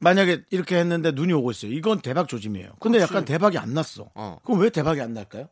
[0.00, 1.72] 만약에 이렇게 했는데 눈이 오고 있어요.
[1.72, 2.72] 이건 대박 조짐이에요.
[2.80, 4.10] 근데 약간 대박이 안 났어.
[4.14, 4.38] 어.
[4.44, 5.48] 그럼 왜 대박이 안 날까요?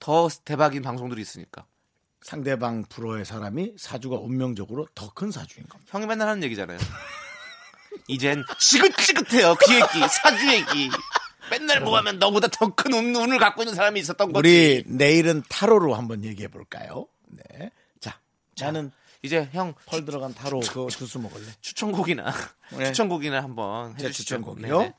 [0.00, 1.64] 더 대박인 방송들이 있으니까.
[2.22, 5.90] 상대방 프로의 사람이 사주가 운명적으로 더 큰 사주인 겁니다.
[5.92, 6.78] 형이 맨날 하는 얘기잖아요.
[8.08, 9.54] 이젠 지긋지긋해요.
[9.54, 10.90] 그 얘기, 사주 얘기.
[11.50, 14.38] 맨날 뭐 하면 너보다 더 큰 운을 갖고 있는 사람이 있었던 거지.
[14.38, 17.06] 우리 내일은 타로로 한번 얘기해 볼까요?
[17.28, 17.70] 네.
[18.00, 18.18] 자,
[18.56, 18.90] 저는
[19.26, 21.44] 이제 형 펄 들어간 타로 그거 주스 먹을래.
[21.60, 22.32] 추천곡이나
[22.78, 22.86] 네.
[22.86, 24.22] 추천곡이나 한번 제 해주시죠.
[24.36, 24.78] 추천곡이요?
[24.78, 24.94] 네네.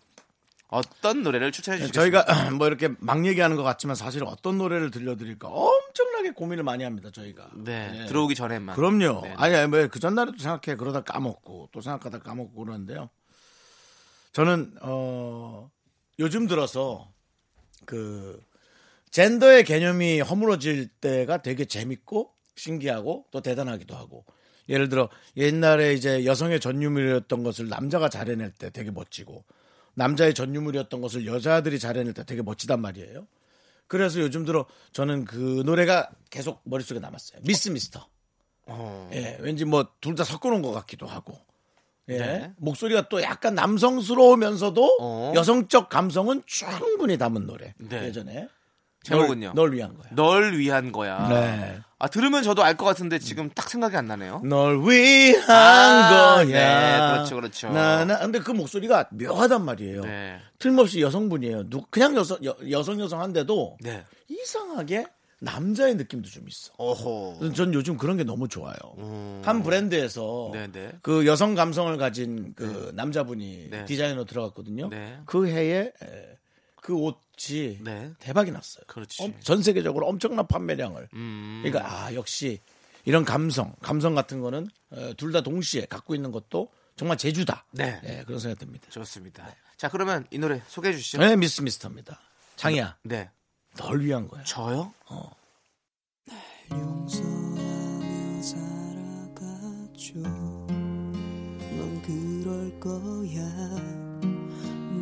[0.69, 2.25] 어떤 노래를 추천해 주시겠습니까?
[2.25, 7.09] 저희가 뭐 이렇게 막 얘기하는 것 같지만 사실 어떤 노래를 들려드릴까 엄청나게 고민을 많이 합니다.
[7.09, 7.49] 저희가.
[7.55, 8.05] 네, 네.
[8.07, 8.75] 들어오기 전에만.
[8.75, 9.21] 그럼요.
[9.21, 9.35] 네, 네.
[9.37, 10.75] 아니, 아니, 뭐그 전날에도 생각해.
[10.77, 13.09] 그러다 까먹고, 또 생각하다 까먹고 그러는데요.
[14.33, 15.71] 저는, 어,
[16.19, 17.09] 요즘 들어서
[17.85, 18.43] 그,
[19.11, 24.25] 젠더의 개념이 허물어질 때가 되게 재밌고, 신기하고, 또 대단하기도 하고.
[24.69, 29.45] 예를 들어, 옛날에 이제 여성의 전유물이었던 것을 남자가 잘해낼 때 되게 멋지고,
[29.93, 33.27] 남자의 전유물이었던 것을 여자들이 잘해낼 때 되게 멋지단 말이에요.
[33.87, 37.39] 그래서 요즘 들어 저는 그 노래가 계속 머릿속에 남았어요.
[37.43, 38.05] 미스 미스터.
[38.65, 39.09] 어.
[39.13, 41.39] 예, 왠지 뭐 둘 다 섞어놓은 것 같기도 하고.
[42.09, 42.53] 예, 네.
[42.57, 45.33] 목소리가 또 약간 남성스러우면서도 어.
[45.35, 47.73] 여성적 감성은 충분히 담은 노래.
[47.77, 48.03] 네.
[48.05, 48.49] 예전에.
[49.03, 49.53] 제목은요?
[49.53, 50.07] 널, 널 위한 거야.
[50.11, 51.27] 널 위한 거야.
[51.29, 51.79] 네.
[51.99, 54.41] 아 들으면 저도 알 것 같은데 지금 딱 생각이 안 나네요.
[54.45, 56.45] 널 위한 아, 거야.
[56.45, 57.69] 네, 그렇죠, 그렇죠.
[57.69, 60.01] 나나 근데 그 목소리가 묘하단 말이에요.
[60.03, 60.39] 네.
[60.59, 61.69] 틀림없이 여성분이에요.
[61.69, 64.03] 누, 그냥 여성 여, 여성 여성한데도 네.
[64.27, 65.05] 이상하게
[65.39, 66.73] 남자의 느낌도 좀 있어.
[66.77, 67.51] 오호.
[67.53, 68.75] 전 요즘 그런 게 너무 좋아요.
[68.97, 69.41] 음.
[69.45, 70.93] 한 브랜드에서 네네.
[71.01, 73.85] 그 여성 감성을 가진 그 남자분이 네.
[73.85, 74.89] 디자이너 들어갔거든요.
[74.89, 75.19] 네.
[75.25, 76.37] 그 해에 에,
[76.81, 78.11] 그옷 이 네.
[78.19, 78.83] 대박이 났어요.
[78.87, 79.23] 그렇지.
[79.23, 81.09] 엄- 전 세계적으로 엄청난 판매량을.
[81.13, 81.61] 음.
[81.63, 82.59] 그러니까 아 역시
[83.05, 84.67] 이런 감성, 감성 같은 거는
[85.17, 87.65] 둘 다 동시에 갖고 있는 것도 정말 제주다.
[87.71, 88.01] 네.
[88.05, 88.87] 예, 그런 생각이 듭니다.
[88.89, 89.53] 좋습니다.
[89.77, 91.19] 자 그러면 이 노래 소개해 주시죠.
[91.19, 92.19] 네, 미스 미스터입니다.
[92.55, 93.29] 창이야, 네.
[93.77, 94.43] 널 위한 거야.
[94.43, 94.91] 저요?
[96.71, 100.13] 용서하며 살아가죠
[101.77, 103.43] 넌 그럴 거야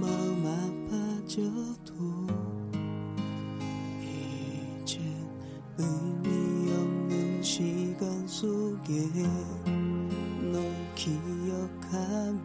[0.02, 1.42] 마음 아파져
[5.78, 8.94] 의미 없는 시간 속에
[10.52, 12.44] 널 기억하며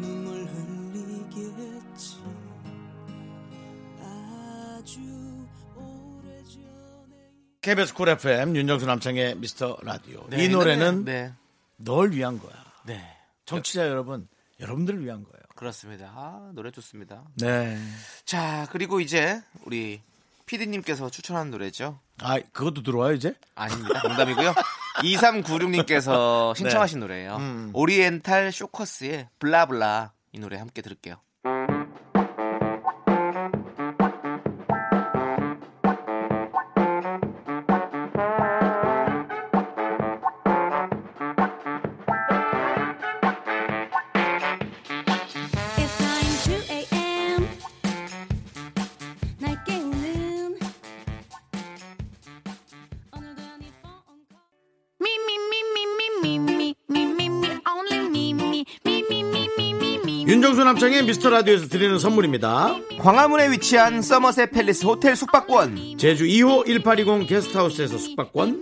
[0.00, 2.18] 눈물 흘리겠지
[4.00, 5.00] 아주
[5.74, 7.16] 오래전에
[7.60, 10.26] KBS 쿨 FM 윤정수 남창희의 미스터 라디오.
[10.30, 11.32] 네, 이 노래는 네.
[11.76, 12.54] 널 위한 거야.
[12.84, 13.02] 네.
[13.44, 14.28] 청취자 여러분,
[14.60, 15.42] 여러분들을 위한 거예요.
[15.54, 16.12] 그렇습니다.
[16.14, 17.24] 아, 노래 좋습니다.
[17.36, 17.78] 네.
[18.24, 20.00] 자, 그리고 이제 우리
[20.46, 22.00] 피디님께서 추천한 노래죠.
[22.20, 23.34] 아, 그것도 들어와요, 이제?
[23.54, 24.00] 아닙니다.
[24.06, 24.54] 농담이고요.
[25.02, 27.36] 2396님께서 신청하신 노래예요.
[27.36, 27.70] 음.
[27.74, 31.16] 오리엔탈 쇼커스의 블라블라 이 노래 함께 들을게요.
[60.66, 62.74] 남창희의 미스터 라디오에서 드리는 선물입니다.
[62.98, 68.60] 광화문에 위치한 서머셋 팰리스 호텔 숙박권, 제주 2호 1820 게스트하우스에서 숙박권,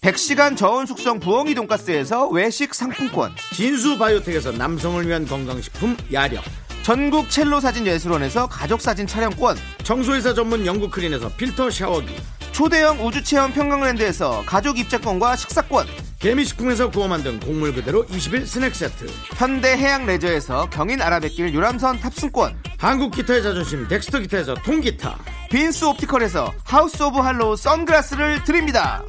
[0.00, 6.42] 100시간 저온 숙성 부엉이 돈가스에서 외식 상품권, 진수 바이오텍에서 남성을 위한 건강식품 야력,
[6.82, 12.16] 전국 첼로 사진 예술원에서 가족 사진 촬영권, 청소회사 전문 영국 크린에서 필터 샤워기,
[12.52, 15.86] 초대형 우주 체험 평강랜드에서 가족 입장권과 식사권,
[16.26, 19.06] 개미식품에서 구워 만든 곡물 그대로 20일 스낵 세트.
[19.36, 22.60] 현대해양레저에서 경인아라뱃길 유람선 탑승권.
[22.78, 25.20] 한국 기타의 자존심 덱스터 기타에서 통기타.
[25.52, 29.04] 빈스 옵티컬에서 House of Harlow 선글라스를 드립니다.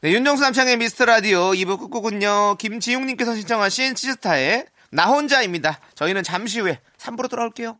[0.00, 5.78] 네, 윤정수 남창희의 미스터라디오 2부 끝곡은요 김지용님께서 신청하신 씨스타의 나 혼자입니다.
[5.94, 7.78] 저희는 잠시 후에 3부로 돌아올게요.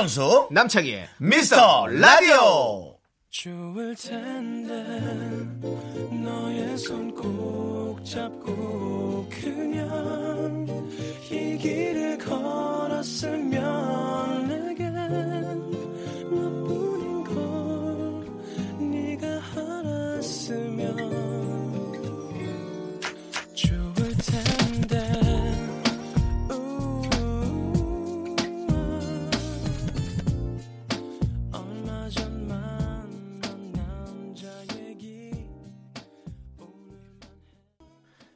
[0.00, 2.96] 윤정수 남창희의 미스터 라디오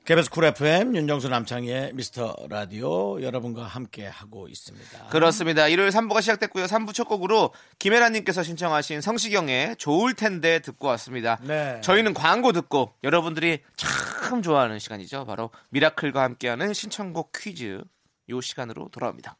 [0.05, 5.07] KBS 쿨 FM 윤정수 남창희의 미스터 라디오 여러분과 함께 하고 있습니다.
[5.09, 5.67] 그렇습니다.
[5.67, 6.67] 일요일 3부가 시작됐고요.
[6.67, 11.39] 3부 첫 곡으로 김혜라님께서 신청하신 성시경의 좋을 텐데 듣고 왔습니다.
[11.43, 11.81] 네.
[11.81, 15.25] 저희는 광고 듣고 여러분들이 참 좋아하는 시간이죠.
[15.25, 17.83] 바로 미라클과 함께하는 신청곡 퀴즈
[18.29, 19.39] 요 시간으로 돌아옵니다.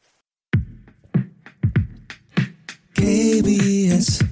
[2.95, 4.25] KBS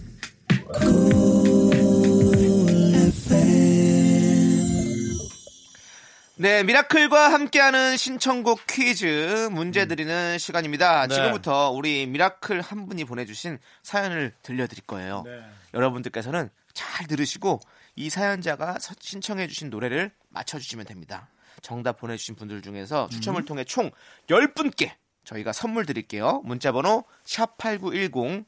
[6.43, 11.07] 네, 미라클과 함께하는 신청곡 퀴즈 문제 드리는 시간입니다.
[11.07, 11.15] 네.
[11.15, 15.23] 지금부터 우리 미라클 한 분이 보내주신 사연을 들려드릴 거예요.
[15.25, 15.41] 네.
[15.73, 17.61] 여러분들께서는 잘 들으시고
[17.95, 21.29] 이 사연자가 서- 신청해주신 노래를 맞춰주시면 됩니다.
[21.61, 23.93] 정답 보내주신 분들 중에서 추첨을 통해 총
[24.27, 24.91] 10분께
[25.23, 26.41] 저희가 선물 드릴게요.
[26.45, 28.47] 문자번호 샵8910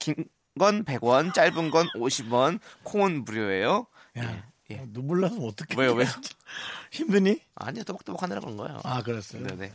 [0.00, 0.14] 긴
[0.58, 3.86] 건 100원, 짧은 건 50원, 콩은 무료예요.
[4.16, 4.76] 야, 예.
[4.78, 5.80] 어, 눈물 나서 어떡해.
[5.80, 6.08] 왜요, 왜요?
[6.90, 7.38] 힘드니?
[7.54, 8.80] 아니요, 또박또박 하느라 그런 거예요.
[8.84, 9.46] 아, 그랬어요.
[9.46, 9.70] 네네.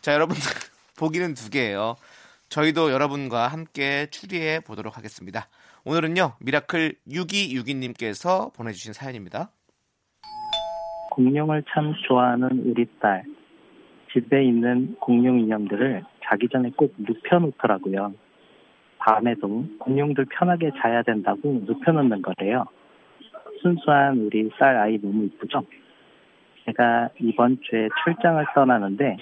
[0.00, 0.36] 자, 여러분
[0.98, 1.96] 보기는 두 개예요.
[2.48, 5.48] 저희도 여러분과 함께 추리해 보도록 하겠습니다.
[5.84, 9.50] 오늘은요 미라클 6262님께서 보내주신 사연입니다.
[11.10, 13.24] 공룡을 참 좋아하는 우리 딸.
[14.12, 18.14] 집에 있는 공룡 인형들을 자기 전에 꼭 눕혀놓더라고요.
[18.98, 22.64] 밤에도 공룡들 편하게 자야 된다고 눕혀놓는 거래요.
[23.64, 25.64] 순수한 우리 딸 아이 너무 이쁘죠?
[26.66, 29.16] 제가 이번 주에 출장을 떠나는데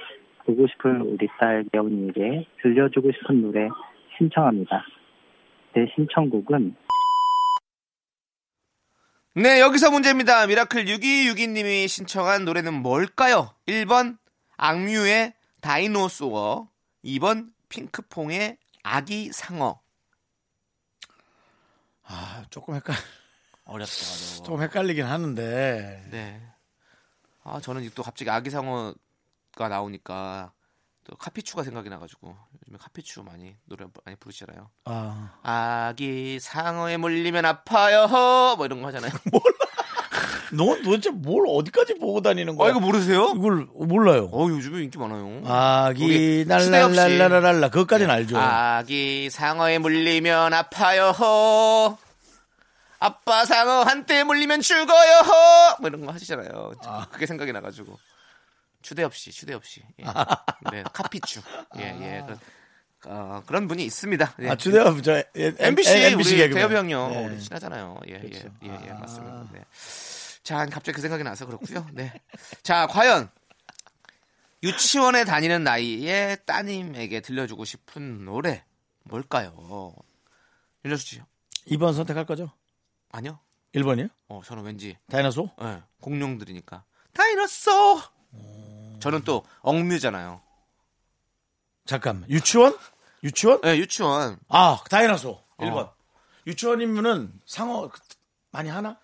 [0.45, 3.69] 보고 싶은 우리 딸 예원이에게 들려주고 싶은 노래
[4.19, 4.85] 신청합니다.
[5.75, 6.75] 내 신청곡은
[9.37, 10.47] 네 여기서 문제입니다.
[10.49, 13.55] 미라클 6262님이 신청한 노래는 뭘까요?
[13.69, 14.19] 1번
[14.57, 16.69] 악뮤의 다이노소어
[17.05, 19.81] 2번 핑크퐁의 아기 상어
[22.05, 22.95] 아, 조금 헷갈,
[23.65, 24.43] 어렵다.
[24.45, 26.05] 조금 헷갈리긴 하는데.
[26.11, 26.41] 네.
[27.45, 28.95] 아 저는 또 갑자기 아기 상어가
[29.69, 30.53] 나오니까
[31.05, 34.71] 또 카피추가 생각이 나가지고 요즘에 카피추 많이 노래 많이 부르시잖아요.
[34.85, 38.55] 아, 아기 상어에 물리면 아파요.
[38.57, 39.11] 뭐 이런 거 하잖아요.
[40.55, 42.71] 넌 도대체 뭘 어디까지 보고 다니는 아 거야?
[42.71, 43.33] 이거 모르세요?
[43.35, 44.29] 이걸 몰라요.
[44.33, 45.43] 어 요즘에 인기 많아요.
[45.47, 48.15] 아기 날랄랄랄랄라 그것까지는 네.
[48.15, 48.39] 알죠.
[48.39, 51.97] 아기 상어에 물리면 아파요.
[53.03, 55.23] 아빠 상어한테 물리면 죽어요.
[55.81, 56.73] 뭐 이런 거 하시잖아요.
[57.11, 57.99] 그게 생각이 나가지고
[58.83, 60.05] 추대 없이 추대 없이 예.
[60.71, 61.41] 네 카피추
[61.79, 62.39] 예 예 그런
[63.05, 64.35] 어, 그런 분이 있습니다.
[64.43, 64.49] 예.
[64.51, 66.55] 아, 주대가 저 예, MBC, MBC 우리.
[66.55, 67.27] 대엽이 형요 네.
[67.27, 67.99] 우리 친하잖아요.
[68.09, 68.49] 예, 예, 그렇죠.
[68.63, 68.95] 예, 예, 아.
[68.95, 69.49] 맞습니다.
[69.53, 69.61] 네.
[70.45, 71.87] 자, 갑자기 그 생각이 나서 그렇고요.
[71.93, 72.13] 네.
[72.63, 73.29] 자, 과연
[74.63, 78.65] 유치원에 다니는 나이에 따님에게 들려주고 싶은 노래
[79.05, 79.93] 뭘까요?
[80.85, 81.25] 일러주시죠.
[81.69, 82.53] 2번 선택할 거죠?
[83.13, 83.39] 아니요.
[83.75, 84.11] 1번이요?
[84.29, 85.51] 어, 저는 왠지 다이너소?
[85.63, 88.01] 예, 공룡들이니까 다이너소.
[89.01, 90.41] 저는 또 억뮤잖아요.
[91.85, 92.29] 잠깐만.
[92.31, 92.77] 유치원?
[93.25, 93.61] 유치원?
[93.65, 94.39] 예, 유치원.
[94.49, 95.43] 아, 다이너소.
[95.59, 95.77] 1번.
[95.79, 95.95] 어.
[96.47, 97.91] 유치원이면은 상어
[98.51, 98.99] 많이 하나?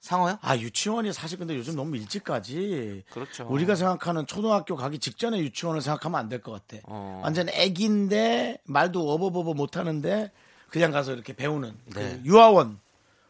[0.00, 0.38] 상어요?
[0.40, 3.04] 아, 유치원이 사실 근데 요즘 너무 일찍 가지.
[3.10, 3.46] 그렇죠.
[3.48, 6.82] 우리가 생각하는 초등학교 가기 직전에 유치원을 생각하면 안 될 것 같아.
[6.86, 7.20] 어.
[7.24, 10.30] 완전 애기인데 말도 어버버버 못하는데
[10.68, 12.20] 그냥 가서 이렇게 배우는 그 네.
[12.24, 12.78] 유아원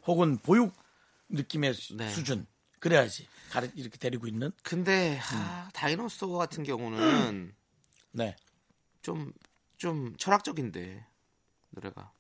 [0.07, 0.73] 혹은 보육
[1.29, 2.09] 느낌의 수- 네.
[2.11, 2.47] 수준.
[2.79, 3.27] 그래야지.
[3.51, 4.53] 가르 이렇게 데리고 있는.
[4.63, 7.55] 근데 하, 다이너소 같은 경우는
[8.13, 8.37] 네.
[9.03, 9.33] 좀
[9.79, 11.05] 좀 철학적인데
[11.71, 12.11] 노래가.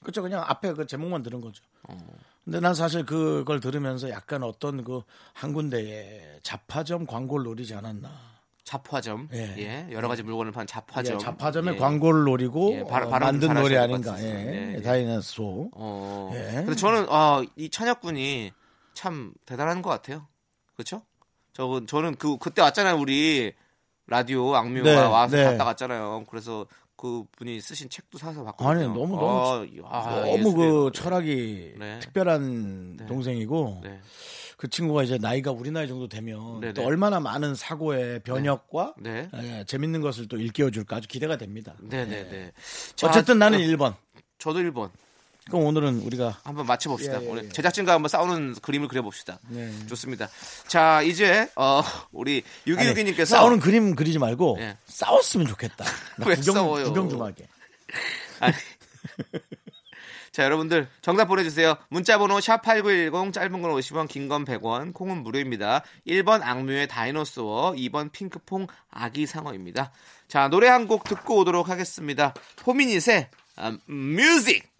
[0.00, 0.22] 그렇죠.
[0.22, 1.62] 그냥 앞에 그 제목만 들은 거죠.
[1.84, 1.96] 어.
[2.44, 8.35] 근데 난 사실 그걸 들으면서 약간 어떤 그 한 군데에 잡화점 광고를 노리지 않았나.
[8.66, 9.28] 잡화점.
[9.32, 9.54] 예.
[9.58, 9.86] 예.
[9.92, 11.14] 여러 가지 물건을 파는 잡화점.
[11.14, 11.78] 예, 잡화점의 예.
[11.78, 14.20] 광고를 노리고 예, 발- 어, 만든 노래 아닌가.
[14.20, 14.24] 예.
[14.24, 14.82] 예, 예.
[14.82, 15.70] 다이너소.
[15.72, 16.32] 어.
[16.34, 16.52] 예.
[16.56, 18.50] 근데 저는 아, 이 찬혁군이
[18.92, 20.26] 참 대단한 것 같아요.
[20.74, 21.02] 그렇죠?
[21.52, 22.96] 저 저는 그 그때 왔잖아요.
[22.98, 23.52] 우리
[24.08, 25.44] 라디오 악뮤가 네, 와서 네.
[25.44, 26.24] 갔다 갔잖아요.
[26.28, 28.68] 그래서 그 분이 쓰신 책도 사서 봤거든요.
[28.68, 30.90] 아니 너무 너무 아, 아, 너무 그 예술이에요.
[30.90, 31.98] 철학이 네.
[32.00, 33.06] 특별한 네.
[33.06, 34.00] 동생이고 네.
[34.56, 36.86] 그 친구가 이제 나이가 우리 나이 정도 되면 네, 또 네.
[36.86, 39.28] 얼마나 많은 사고의 변혁과 네.
[39.34, 41.74] 예, 재밌는 것을 또 일깨워 줄까 아주 기대가 됩니다.
[41.80, 42.52] 네, 네, 네.
[43.02, 43.94] 어쨌든 나는 어, 1번.
[44.38, 44.90] 저도 1번.
[45.48, 47.20] 그럼 오늘은 우리가 한번 맞춰 봅시다.
[47.20, 47.48] 예, 예, 오늘 예.
[47.50, 49.38] 제작진과 한번 싸우는 그림을 그려 봅시다.
[49.48, 49.70] 네.
[49.86, 50.28] 좋습니다.
[50.66, 54.76] 자, 이제 어 우리 아니, 유기유기님께서 싸우는 그림 그리지 말고 예.
[54.86, 55.84] 싸웠으면 좋겠다.
[56.16, 56.84] 나 왜 구경, 싸워요?
[56.86, 57.46] 구경 좀 하게.
[58.40, 58.54] 아니.
[60.36, 61.78] 자, 여러분들 정답 보내주세요.
[61.88, 65.82] 문자번호 샵8910 짧은 건 50원, 긴 건 100원, 콩은 무료입니다.
[66.06, 69.92] 1번 악뮤의 다이노소어, 2번 핑크퐁 아기 상어입니다.
[70.28, 72.34] 자, 노래 한 곡 듣고 오도록 하겠습니다.
[72.56, 74.75] 포미닛의 아, 뮤직!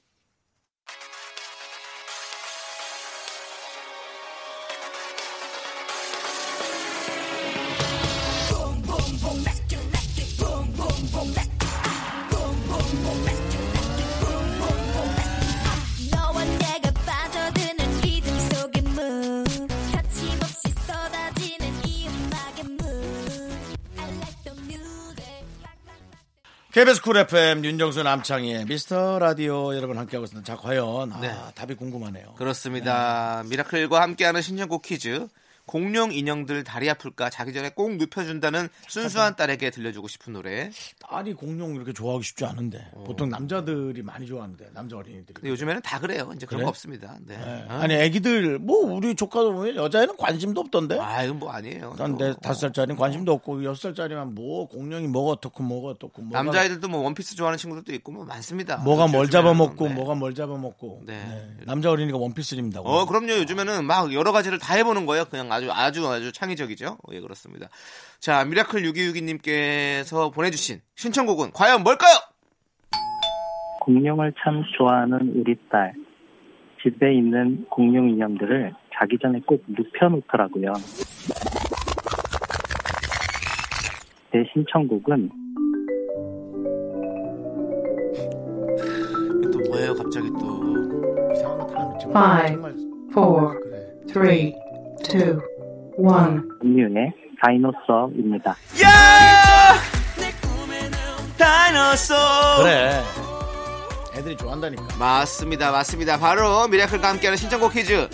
[26.77, 30.45] KBS 쿨 FM 윤정수 남창희의 미스터 라디오 여러분 함께하고 있습니다.
[30.47, 31.35] 자 과연 아, 네.
[31.55, 32.35] 답이 궁금하네요.
[32.35, 33.43] 그렇습니다.
[33.47, 35.27] 미라클과 함께하는 신청곡 퀴즈.
[35.67, 40.71] 공룡 인형들 다리 아플까 자기 전에 꼭 눕혀준다는 순수한 딸에게 들려주고 싶은 노래.
[41.01, 45.35] 딸이 공룡 이렇게 좋아하기 쉽지 않은데 보통 남자들이 많이 좋아하는데 남자 어린이들이.
[45.35, 46.31] 근데 요즘에는 다 그래요.
[46.35, 46.65] 이제 그런 그래?
[46.65, 47.19] 거 없습니다.
[47.27, 47.37] 네.
[47.37, 47.65] 네.
[47.69, 47.81] 어?
[47.81, 50.99] 아니 애기들 뭐 우리 조카도 보면 여자애는 관심도 없던데.
[51.01, 51.95] 아, 이건 뭐 아니에요.
[51.99, 52.25] 난 또.
[52.25, 56.43] 내 다섯 살짜리 는 관심도 없고 여섯 살짜리만 뭐 공룡이 뭐가 어떻고 뭐가 어떻고 뭐가,
[56.45, 58.77] 남자애들도 뭐 원피스 좋아하는 친구들도 있고 뭐 많습니다.
[58.79, 59.29] 뭐가 뭘.
[59.29, 59.95] 잡아먹고 네.
[59.95, 61.25] 뭐가 뭘 잡아먹고 네.
[61.25, 61.65] 네.
[61.65, 62.89] 남자 어린이가 원피스를 입는다고.
[62.89, 63.33] 어, 그럼요.
[63.39, 65.25] 요즘에는 막 여러 가지를 다 해보는 거예요.
[65.25, 66.99] 그냥 아주 아주 아주 창의적이죠.
[67.12, 67.69] 예, 그렇습니다.
[68.21, 72.14] 자, 미라클 6262님께서 보내주신 신청곡은 과연 뭘까요?
[73.81, 75.95] 공룡을 참 좋아하는 우리 딸.
[76.83, 80.73] 집에 있는 공룡 인형들을 자기 전에 꼭 눕혀놓더라고요.
[84.33, 85.31] 제 신청곡은
[89.53, 91.33] 또 뭐예요, 갑자기 또.
[91.33, 92.75] 이상한 거다 넣지 Five, 정말
[93.12, 93.87] four, 그래.
[94.09, 94.55] three,
[95.09, 95.40] two,
[95.97, 96.42] one.
[96.62, 98.57] 악뮤의 Dinosaur입니다.
[98.83, 99.75] 야!
[101.39, 102.15] Dinosaur!
[102.62, 103.03] 그래.
[104.16, 104.97] 애들이 좋아한다니까.
[104.99, 106.19] 맞습니다, 맞습니다.
[106.19, 108.09] 바로 미라클과 함께하는 신청곡 퀴즈.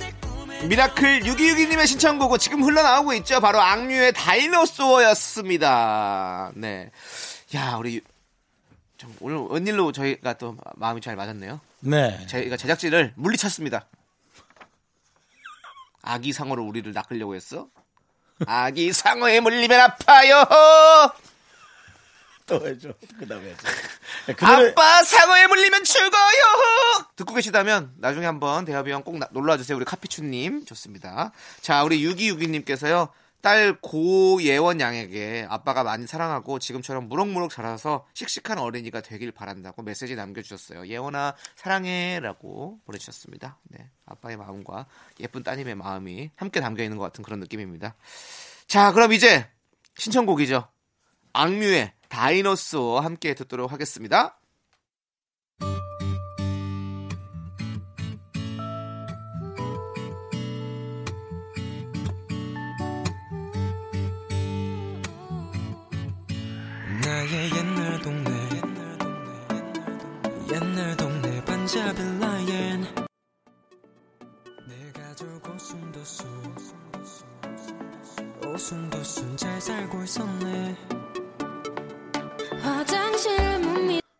[0.68, 3.40] 미라클 6262님의 신청곡은 지금 흘러나오고 있죠.
[3.40, 6.52] 바로 악뮤의 Dinosaur였습니다.
[6.54, 6.90] 네.
[7.54, 8.00] 야, 우리
[8.96, 11.60] 좀 오늘 웬일로 저희가 또 마음이 잘 맞았네요.
[11.80, 12.26] 네.
[12.26, 13.86] 저희가 제작진을 물리쳤습니다.
[16.02, 17.68] 아기 상어로 우리를 낚으려고 했어?
[18.46, 20.44] 아기 상어에 물리면 아파요.
[22.46, 22.92] 또 해줘.
[23.18, 23.62] 그 다음에 해줘.
[24.36, 26.42] 그 노래, 아빠 상어에 물리면 죽어요.
[27.16, 29.76] 듣고 계시다면 나중에 한번 대화비용 꼭 나- 놀러 와 주세요.
[29.76, 31.30] 우리 카피추님 좋습니다.
[31.60, 33.10] 자 우리 6262님께서요.
[33.42, 40.86] 딸 고예원 양에게 아빠가 많이 사랑하고 지금처럼 무럭무럭 자라서 씩씩한 어린이가 되길 바란다고 메시지 남겨주셨어요.
[40.86, 43.58] 예원아 사랑해라고 보내주셨습니다.
[43.64, 44.86] 네, 아빠의 마음과
[45.20, 47.96] 예쁜 따님의 마음이 함께 담겨 있는 것 같은 그런 느낌입니다.
[48.68, 49.46] 자 그럼 이제
[49.98, 50.68] 신청곡이죠.
[51.32, 54.38] 악뮤의 다이너스와 함께 듣도록 하겠습니다.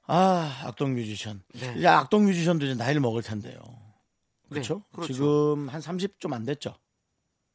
[0.06, 1.42] 아, 악동 뮤지션.
[1.54, 1.74] 네.
[1.76, 3.58] 이제 악동 뮤지션도 이제 나이를 먹을 텐데요.
[3.64, 4.82] 네, 그렇죠?
[4.92, 5.12] 그렇죠.
[5.12, 6.74] 지금 한 30 좀 안 됐죠?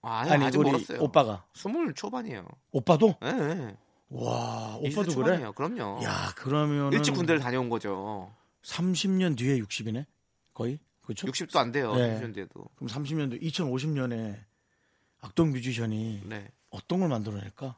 [0.01, 1.01] 아, 아니, 아직 우리 멀었어요.
[1.01, 1.45] 오빠가.
[1.53, 2.45] 스물 초반이에요.
[2.71, 3.15] 오빠도?
[3.23, 3.31] 예.
[3.31, 3.77] 네.
[4.09, 5.37] 와, 20대 오빠도 그래?
[5.37, 5.53] 초반이에요.
[5.53, 6.03] 그럼요.
[6.03, 8.31] 야, 그러면 일찍 군대를 다녀온 거죠.
[8.63, 10.05] 30년 뒤에 60이네?
[10.53, 10.79] 거의?
[11.07, 11.25] 그렇죠?
[11.27, 11.95] 60도 안 돼요.
[11.95, 12.19] 네.
[12.19, 12.69] 60년대도.
[12.75, 14.37] 그럼 30년 뒤 2050년에
[15.21, 16.51] 악동 뮤지션이 네.
[16.69, 17.77] 어떤 걸 만들어낼까?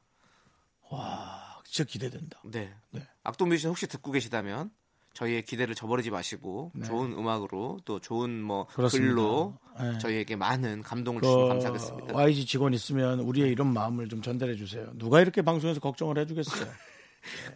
[0.89, 2.41] 와, 진짜 기대된다.
[2.45, 2.73] 네.
[2.89, 3.07] 네.
[3.23, 4.71] 악동 뮤지션 혹시 듣고 계시다면
[5.13, 6.87] 저희의 기대를 저버리지 마시고 네.
[6.87, 9.13] 좋은 음악으로 또 좋은 뭐 그렇습니다.
[9.13, 9.99] 글로 네.
[9.99, 12.15] 저희에게 많은 감동을 그 주시면 감사하겠습니다.
[12.15, 14.89] YG 직원 있으면 우리의 이런 마음을 좀 전달해 주세요.
[14.95, 16.67] 누가 이렇게 방송에서 걱정을 해주겠어요?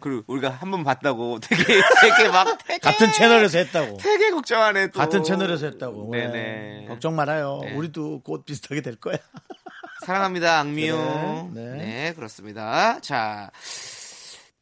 [0.00, 1.62] 그리고 우리가 한 번 봤다고 되게
[2.00, 3.96] 되게 막 되게 같은 채널에서 했다고.
[3.98, 4.98] 되게 걱정하네 또.
[4.98, 6.10] 같은 채널에서 했다고.
[6.12, 6.32] 네네.
[6.32, 6.84] 네.
[6.88, 7.60] 걱정 말아요.
[7.62, 7.74] 네.
[7.74, 9.16] 우리도 곧 비슷하게 될 거야.
[10.04, 11.52] 사랑합니다, 악미용.
[11.54, 12.12] 네, 네, 네.
[12.14, 13.00] 그렇습니다.
[13.00, 13.50] 자,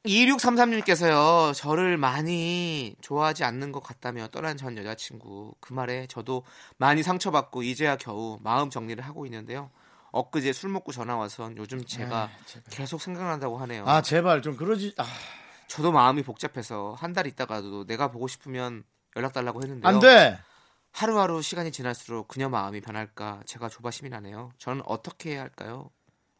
[0.06, 5.54] 2633님께서요, 저를 많이 좋아하지 않는 것 같다며 떠난 전 여자친구.
[5.60, 6.44] 그 말에 저도
[6.76, 9.70] 많이 상처받고 이제야 겨우 마음 정리를 하고 있는데요.
[10.12, 12.30] 엊그제 술 먹고 전화 와선 요즘 제가
[12.70, 13.84] 계속 생각난다고 하네요.
[13.86, 14.94] 아 제발 좀 그러지.
[14.98, 15.04] 아,
[15.68, 18.84] 저도 마음이 복잡해서 한 달 있다가도 내가 보고 싶으면
[19.16, 19.88] 연락 달라고 했는데요.
[19.88, 20.38] 안 돼.
[20.92, 24.52] 하루하루 시간이 지날수록 그녀 마음이 변할까 제가 조바심이 나네요.
[24.58, 25.90] 저는 어떻게 해야 할까요?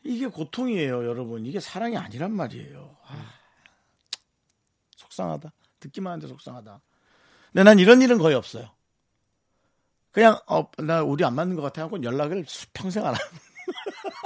[0.04, 1.46] 이게 고통이에요, 여러분.
[1.46, 2.96] 이게 사랑이 아니란 말이에요.
[3.06, 3.30] 아,
[4.96, 5.50] 속상하다.
[5.80, 6.80] 듣기만 하는데 속상하다.
[7.52, 8.68] 근데 난 이런 일은 거의 없어요.
[10.10, 13.24] 그냥 어, 나 우리 안 맞는 것 같아 하고 연락을 수- 평생 안 하고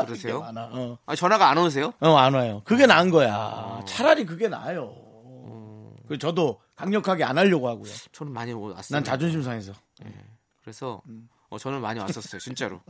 [0.06, 0.42] 그러세요?
[0.42, 0.68] 안 와.
[0.72, 0.98] 어.
[1.06, 1.92] 아, 전화가 안 오세요?
[2.00, 2.62] 어, 안 와요.
[2.64, 3.82] 그게 나은 거야.
[3.86, 4.94] 차라리 그게 나아요.
[6.08, 7.92] 그 저도 강력하게 안 하려고 하고요.
[8.12, 8.96] 저는 많이 왔어요.
[8.96, 9.72] 난 자존심 상해서.
[10.62, 11.28] 그래서 음.
[11.48, 12.80] 어, 저는 많이 왔었어요, 진짜로.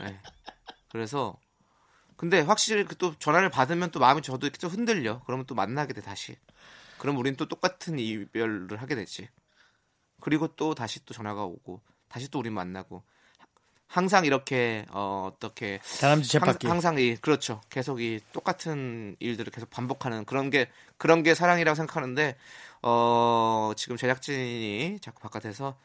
[0.00, 0.20] 네.
[0.90, 1.36] 그래서
[2.16, 5.20] 근데 확실히 그또 전화를 받으면 또 마음이 저도 이렇게 좀 흔들려.
[5.26, 6.36] 그러면 또 만나게 돼 다시.
[6.98, 9.28] 그럼 우리는 또 똑같은 이별을 하게 되지.
[10.20, 13.02] 그리고 또 다시 또 전화가 오고 다시 또 우리 만나고
[13.86, 16.66] 항상 이렇게 어, 어떻게 다람쥐 쳇바퀴.
[16.66, 17.60] 항, 항상 이 그렇죠.
[17.70, 22.36] 계속 이 똑같은 일들을 계속 반복하는 그런 게 그런 게 사랑이라고 생각하는데
[22.82, 25.76] 어 지금 제작진이 자꾸 바깥에서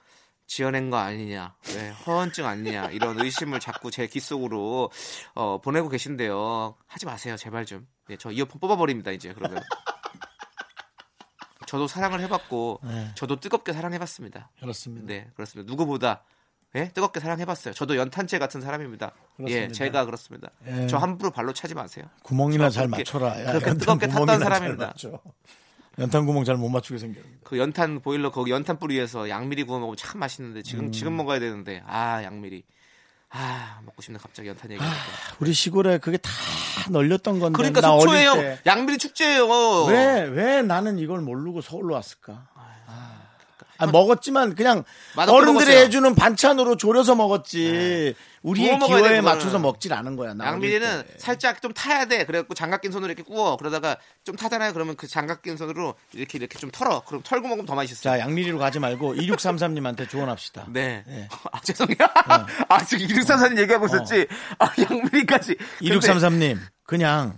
[0.48, 4.90] 지어낸 거 아니냐, 왜 허언증 아니냐 이런 의심을 자꾸 제 귀 속으로
[5.36, 6.76] 어, 보내고 계신데요.
[6.88, 7.86] 하지 마세요, 제발 좀.
[8.08, 9.62] 네, 저 이어폰 뽑아버립니다 이제 그러면.
[11.68, 13.12] 저도 사랑을 해봤고 네.
[13.14, 14.50] 저도 뜨겁게 사랑해봤습니다.
[14.60, 15.06] 그렇습니다.
[15.06, 15.70] 네, 그렇습니다.
[15.72, 16.24] 누구보다
[16.76, 16.90] 예?
[16.90, 17.74] 뜨겁게 사랑해봤어요.
[17.74, 19.12] 저도 연탄재 같은 사람입니다.
[19.38, 19.64] 그렇습니다.
[19.64, 20.50] 예, 제가 그렇습니다.
[20.68, 20.86] 예.
[20.88, 22.06] 저 함부로 발로 차지 마세요.
[22.24, 23.42] 구멍이나 저잘 그렇게- 맞춰라.
[23.44, 24.94] 야, 그렇게 뜨겁게 탔던 사람입니다.
[25.98, 27.40] 연탄 구멍 잘 못 맞추게 생겼는데.
[27.44, 30.92] 그 연탄 보일러 거기 연탄 뿌리에서 양미리 구워 먹으면 참 맛있는데 지금 음.
[30.92, 32.64] 지금 먹어야 되는데 아 양미리
[33.32, 35.02] 아 먹고 싶네 갑자기 연탄 얘기하니까.
[35.40, 36.30] 우리 시골에 그게 다
[36.90, 37.58] 널렸던 건데.
[37.58, 38.34] 그러니까 속초예요.
[38.36, 39.86] 때 양미리 축제예요.
[39.86, 42.48] 왜, 왜 나는 이걸 모르고 서울로 왔을까?
[42.56, 43.19] 아,
[43.88, 44.84] 먹었지만 그냥
[45.16, 45.78] 어른들이 먹었어요.
[45.80, 48.16] 해주는 반찬으로 졸여서 먹었지.
[48.42, 49.22] 우리의 구워 먹어야 기호에.
[49.22, 50.34] 맞춰서 먹질 않은 거야.
[50.34, 51.04] 나 양미리는.
[51.18, 52.26] 살짝 좀 타야 돼.
[52.26, 53.58] 그래갖고 장갑 낀 손으로 이렇게 구워.
[53.58, 54.72] 그러다가 좀 타잖아요.
[54.74, 57.02] 그러면 그 장갑 낀 손으로 이렇게 이렇게 좀 털어.
[57.06, 58.02] 그럼 털고 먹으면 더 맛있어.
[58.02, 60.68] 자, 양미리로 가지 말고 2633님한테 조언합시다.
[60.70, 61.04] 네.
[61.06, 61.28] 네.
[61.52, 61.98] 아 죄송해요.
[62.70, 64.26] 아 지금 2634님 얘기하고 있었지.
[64.58, 65.56] 아 양미리까지.
[65.80, 67.36] 근데 2633님, 그냥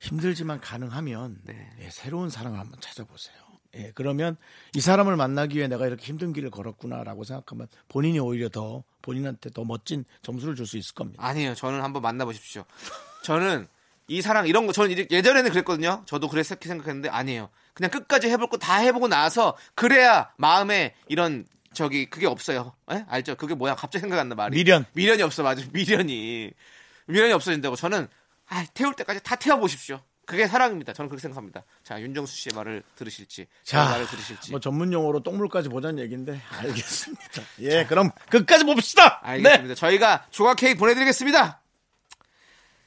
[0.00, 1.70] 힘들지만 가능하면 네.
[1.82, 3.36] 예, 새로운 사랑을 한번 찾아보세요.
[3.76, 4.36] 예, 그러면
[4.74, 9.64] 이 사람을 만나기 위해 내가 이렇게 힘든 길을 걸었구나라고 생각하면 본인이 오히려 더 본인한테 더
[9.64, 11.24] 멋진 점수를 줄 수 있을 겁니다.
[11.24, 11.54] 아니에요.
[11.54, 12.64] 저는 한번 만나보십시오.
[13.24, 13.68] 저는
[14.08, 16.02] 이 사랑 이런 거 저는 예전에는 그랬거든요.
[16.06, 17.48] 저도 그랬었게 생각했는데 아니에요.
[17.74, 22.74] 그냥 끝까지 해볼 거 다 해보고 나서 그래야 마음에 이런 저기 그게 없어요.
[22.90, 23.04] 에?
[23.08, 23.36] 알죠?
[23.36, 23.76] 그게 뭐야?
[23.76, 24.56] 갑자기 생각 안 나 말이.
[24.56, 24.84] 미련.
[24.94, 25.62] 미련이 없어 맞아.
[25.72, 26.50] 미련이
[27.06, 28.08] 미련이 없어진다고 저는
[28.48, 30.00] 아, 태울 때까지 다 태워 보십시오.
[30.30, 30.92] 그게 사랑입니다.
[30.92, 31.64] 저는 그렇게 생각합니다.
[31.82, 34.52] 자 윤정수 씨의 말을 들으실지 제 자, 말을 들으실지.
[34.52, 37.42] 뭐 전문 용어로 똥물까지 보자는 얘기인데 알겠습니다.
[37.62, 39.18] 예, 그럼 끝까지 봅시다.
[39.24, 39.66] 알겠습니다.
[39.66, 39.74] 네.
[39.74, 41.60] 저희가 조각 케이크 보내드리겠습니다.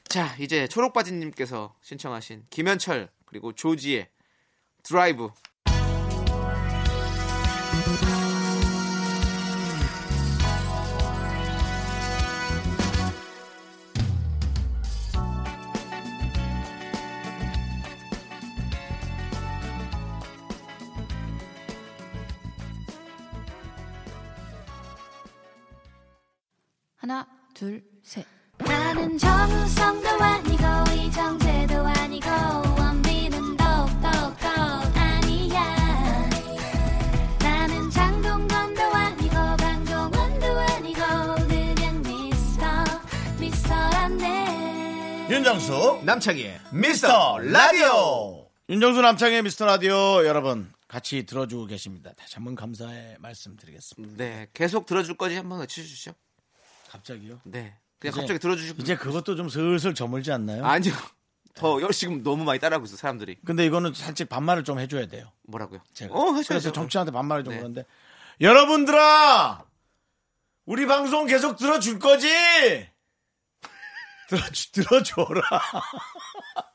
[0.04, 4.08] 자, 이제 초록바지님께서 신청하신 김현철 그리고 조지의
[4.82, 5.28] 드라이브.
[27.64, 28.26] 둘, 셋.
[28.58, 32.28] 나는 정우성도 아니고 이정재도 아니고
[32.78, 34.06] 원빈은 더욱더
[34.94, 36.28] 아니야
[37.38, 41.00] 나는 장동건도 아니고 강종원도 아니고
[41.48, 42.66] 그냥 미스터
[43.40, 52.12] 미스터란데 윤정수 남창희의 미스터 라디오 윤정수 남창희의 미스터 라디오 여러분 같이 들어주고 계십니다.
[52.14, 54.22] 다시 한번 감사의 말씀드리겠습니다.
[54.22, 56.12] 네, 계속 들어줄 거지 한번 외쳐주시죠.
[56.98, 57.40] 갑자기요?
[57.44, 57.76] 네.
[57.98, 58.82] 그냥 이제- 갑자기 들어주시고.
[58.82, 60.64] 이제 그것도 좀 슬슬 저물지 않나요?
[60.64, 60.92] 아니요.
[61.54, 63.36] 더 여- 지금 너무 많이 따라하고 있어 사람들이.
[63.44, 65.80] 근데 이거는 살짝 반말을 좀 해줘야 돼요 뭐라고요?
[65.92, 66.14] 제가.
[66.14, 66.48] 어, 하셔야죠.
[66.48, 67.58] 그래서 정치한테 반말을 좀 네.
[67.58, 67.84] 그러는데
[68.40, 69.64] 여러분들아
[70.66, 72.28] 우리 방송 계속 들어줄 거지?
[74.28, 75.42] 들어주, 들어줘라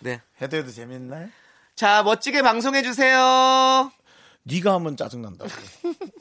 [0.00, 0.20] 네.
[0.40, 1.28] 해도 해도 재밌나요?
[1.76, 3.90] 자, 멋지게 방송해 주세요.
[4.44, 5.50] 네가 하면 짜증난다고.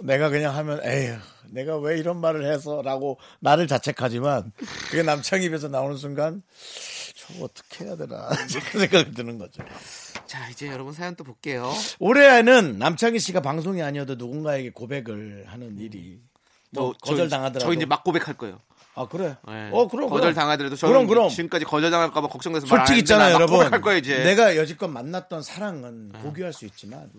[0.03, 1.15] 내가 그냥 하면 에휴,
[1.51, 4.51] 내가 왜 이런 말을 해서라고 나를 자책하지만
[4.89, 6.43] 그게 남창 입에서 나오는 순간
[7.15, 9.63] 저거 어떻게 해야 되나 생각이 드는 거죠.
[10.25, 11.71] 자, 이제 여러분 사연 또 볼게요.
[11.99, 16.19] 올해에는 남창희 씨가 방송이 아니어도 누군가에게 고백을 하는 일이
[16.71, 18.59] 뭐 저- 거절 저- 당하더라도 저 이제 막 고백할 거예요.
[18.95, 19.37] 아 그래.
[19.47, 19.69] 네.
[19.71, 20.33] 어 그럼 거절.
[20.33, 21.29] 당하더라도 저는 그럼 그럼.
[21.29, 23.59] 지금까지 거절 당할까봐 걱정돼서 솔직히 있잖아요, 막 여러분.
[24.17, 24.23] 네.
[24.25, 27.09] 내가 여지껏 만났던 사랑은 고귀할 수 있지만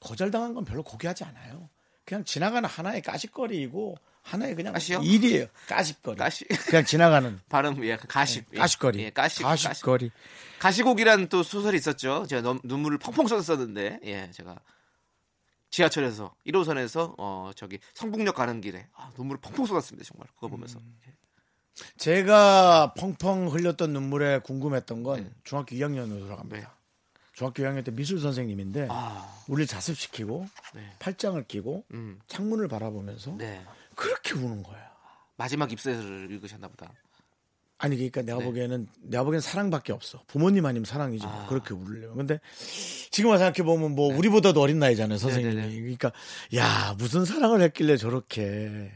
[0.00, 1.68] 거절당한 건 별로 고귀하지 않아요.
[2.04, 5.00] 그냥 지나가는 하나의 까짓거리이고 하나의 그냥 까시요?
[5.02, 5.46] 일이에요.
[5.68, 6.16] 까짓거리.
[6.16, 6.44] 까시.
[6.46, 8.58] 그냥 지나가는 발음 예 가식 예.
[8.58, 8.98] 까짓거리.
[9.00, 10.10] 예, 가식 가식거리.
[10.58, 12.26] 가시곡이라는 또 소설이 있었죠.
[12.26, 14.58] 제가 너무 눈물을 펑펑 쏟았었는데 예 제가
[15.70, 20.98] 지하철에서 1호선에서 어 저기 성북역 가는 길에 아, 눈물을 펑펑 쏟았습니다 정말 그거 보면서 음.
[21.96, 25.30] 제가 펑펑 흘렸던 눈물에 궁금했던 건 네.
[25.44, 26.56] 중학교 2학년으로 돌아갑니다.
[26.56, 26.66] 네.
[27.38, 30.92] 중학교 2학년 때 미술 선생님인데 아, 우리를 자습시키고 네.
[30.98, 33.64] 팔짱을 끼고 음, 창문을 바라보면서 네
[33.94, 34.90] 그렇게 우는 거야.
[35.36, 36.92] 마지막 입세를 읽으셨나 보다.
[37.78, 38.44] 아니 그러니까 내가 네.
[38.44, 40.20] 보기에는 내가 보기엔 사랑밖에 없어.
[40.26, 41.32] 부모님 아니면 사랑이지 뭐.
[41.32, 41.46] 아.
[41.46, 42.16] 그렇게 울려면.
[42.16, 42.40] 근데
[43.12, 45.54] 지금 와서 생각해 보면 뭐 우리보다도 어린 나이잖아요 선생님이.
[45.54, 45.80] 네, 네, 네.
[45.80, 46.10] 그러니까
[46.56, 48.90] 야 무슨 사랑을 했길래 저렇게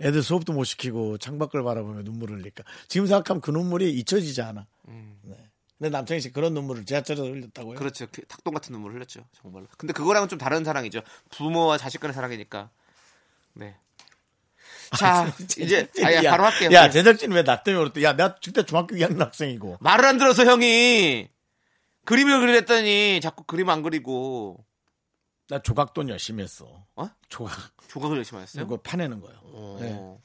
[0.00, 2.64] 애들 수업도 못 시키고 창밖을 바라보며 눈물을 흘릴까.
[2.88, 4.66] 지금 생각하면 그 눈물이 잊혀지지 않아.
[4.88, 5.36] 음, 네.
[5.82, 7.76] 근데 남창희 씨 그런 눈물을 지하철에서 흘렸다고요?
[7.76, 8.06] 그렇죠.
[8.12, 9.26] 그 닭똥 같은 눈물을 흘렸죠.
[9.32, 9.66] 정말로.
[9.76, 11.02] 근데 그거랑은 좀 다른 사랑이죠.
[11.30, 12.70] 부모와 자식 간의 사랑이니까.
[13.54, 13.74] 네.
[14.96, 15.26] 자,
[15.58, 16.70] 이제 아예 야, 바로 할게요.
[16.72, 16.90] 야 네.
[16.90, 18.02] 제작진 왜 나 때문에 그랬대?
[18.04, 19.78] 야 내가 그때 중학교 2학년 학생이고.
[19.80, 21.28] 말을 안 들어서 형이
[22.04, 24.64] 그림을 그리랬더니 자꾸 그림 안 그리고
[25.48, 26.84] 나 조각돈 열심히 했어.
[26.94, 27.10] 어?
[27.28, 27.56] 조각.
[27.88, 28.64] 조각을 열심히 했어요.
[28.64, 29.36] 이거 파내는 거예요.
[29.42, 30.22] 어,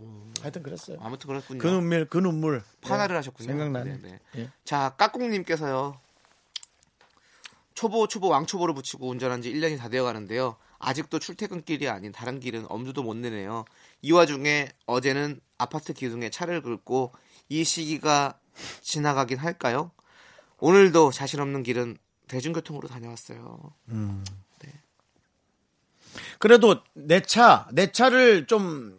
[0.00, 0.40] 네.
[0.42, 0.98] 하여튼 그랬어요.
[1.00, 1.58] 아무튼 그렇군요.
[1.58, 2.62] 그 눈물, 그 눈물.
[2.80, 3.46] 판화를 네, 하셨군요.
[3.48, 3.98] 생각나네.
[3.98, 4.20] 네, 네.
[4.36, 4.50] 예.
[4.64, 5.98] 자, 까꿍님께서요.
[7.74, 10.56] 초보, 초보, 왕초보를 붙이고 운전한 지 1년이 다 되어 가는데요.
[10.78, 13.64] 아직도 출퇴근길이 아닌 다른 길은 엄두도 못 내네요.
[14.02, 17.12] 이 와중에 어제는 아파트 기둥에 차를 긁고
[17.48, 18.38] 이 시기가
[18.82, 19.90] 지나가긴 할까요?
[20.58, 21.96] 오늘도 자신 없는 길은
[22.28, 23.74] 대중교통으로 다녀왔어요.
[26.38, 28.98] 그래도 내 차, 내 차를 좀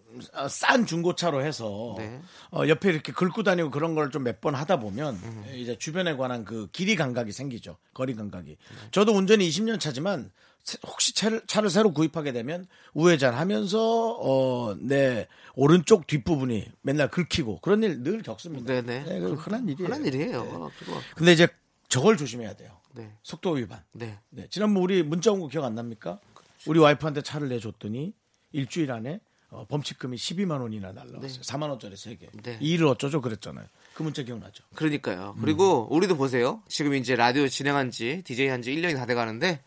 [0.49, 2.19] 싼 중고차로 해서 네.
[2.51, 5.17] 어, 옆에 이렇게 긁고 다니고 그런 걸 좀 몇 번 하다 보면
[5.55, 7.77] 이제 주변에 관한 그 길이 감각이 생기죠.
[7.93, 8.57] 거리 감각이.
[8.91, 10.29] 저도 운전이 20년 차지만
[10.63, 17.59] 세- 혹시 차를, 차를 새로 구입하게 되면 우회전 하면서 어, 내 오른쪽 뒷부분이 맨날 긁히고
[17.61, 18.65] 그런 일 늘 겪습니다.
[18.71, 19.03] 네네.
[19.05, 19.85] 네, 그거 흔한 일이에요.
[19.87, 20.71] 흔한 일이에요.
[20.77, 20.99] 그거.
[21.15, 21.47] 근데 이제
[21.87, 22.71] 저걸 조심해야 돼요.
[22.93, 23.15] 네.
[23.23, 23.81] 속도 위반.
[23.93, 24.19] 네.
[24.29, 26.19] 네, 지난번 우리 문자 온 거 기억 안 납니까?
[26.67, 28.13] 우리 와이프한테 차를 내줬더니
[28.51, 31.41] 일주일 안에 어, 범칙금이 12만 원이나 날라왔어요.
[31.41, 32.29] 4만 원짜리 3개.
[32.43, 32.57] 네.
[32.61, 33.65] 이 일을 어쩌죠 그랬잖아요.
[33.93, 34.63] 그 문자 기억나죠?
[34.75, 35.35] 그러니까요.
[35.41, 36.63] 그리고 우리도 보세요.
[36.69, 39.61] 지금 이제 라디오 진행한 지, DJ 한 지 1년이 다 돼 가는데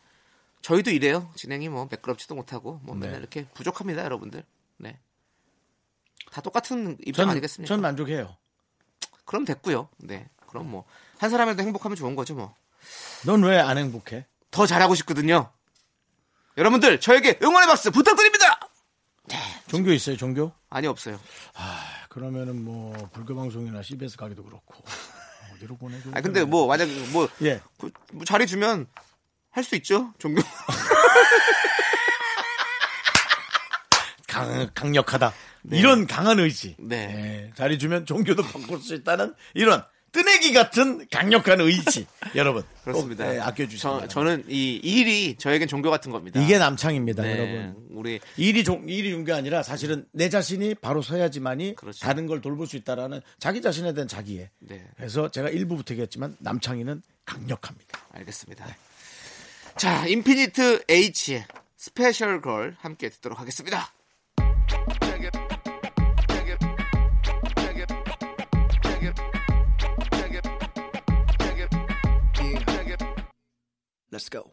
[0.63, 1.31] 저희도 이래요.
[1.37, 3.19] 진행이 뭐 매끄럽지도 못하고 뭐 맨날 네.
[3.19, 4.43] 이렇게 부족합니다, 여러분들.
[4.79, 4.99] 네.
[6.33, 7.69] 다 똑같은 입장 전, 아니겠습니까?
[7.69, 8.35] 전 만족해요.
[9.27, 9.89] 그럼 됐고요.
[9.99, 10.29] 네.
[10.47, 10.85] 그럼 뭐
[11.19, 12.55] 한 사람이라도 행복하면 좋은 거죠, 뭐.
[13.27, 14.27] 넌 왜 안 행복해?
[14.51, 15.51] 더 잘하고 싶거든요.
[16.57, 18.59] 여러분들 저에게 응원의 박수 부탁드립니다.
[19.69, 20.53] 종교 있어요, 종교?
[20.71, 21.19] 아니 없어요.
[22.09, 24.75] 그러면은 뭐 불교 방송이나 CBS 가기도 그렇고
[25.57, 26.11] 어디로 보내줘?
[26.13, 27.61] 아 근데 뭐 만약 뭐, 예.
[27.79, 28.87] 그, 뭐 자리 주면
[29.51, 30.13] 할 수 있죠.
[30.19, 30.43] 종교.
[34.27, 35.33] 강, 강력하다.
[35.71, 36.77] 이런 강한 의지.
[36.79, 36.97] 네.
[36.97, 39.85] 예, 자리 주면 종교도 바꿀 수 있다는 이런
[40.15, 42.07] 뜨내기 같은 강력한 의지.
[42.37, 42.63] 여러분.
[42.63, 43.35] 꼭, 그렇습니다.
[43.35, 46.41] 예, 아껴주시면 저, 저는 이 일이 저에겐 종교 같은 겁니다.
[46.41, 47.75] 이게 남창입니다, 네, 여러분.
[47.91, 51.99] 우리 일이 종, 일이 종교 아니라 사실은 내 자신이 바로 서야지만이 그렇죠.
[51.99, 54.51] 다른 걸 돌볼 수 있다라는 자기 자신에 대한 자기애.
[54.61, 54.87] 네.
[54.97, 57.99] 그래서 제가 일부부터 얘기했지만 남창희는 강력합니다.
[58.13, 58.67] 알겠습니다.
[59.77, 61.45] 자, 인피니트 H의
[61.77, 63.93] Special Girl 함께 듣도록 하겠습니다.
[74.15, 74.45] Let's go.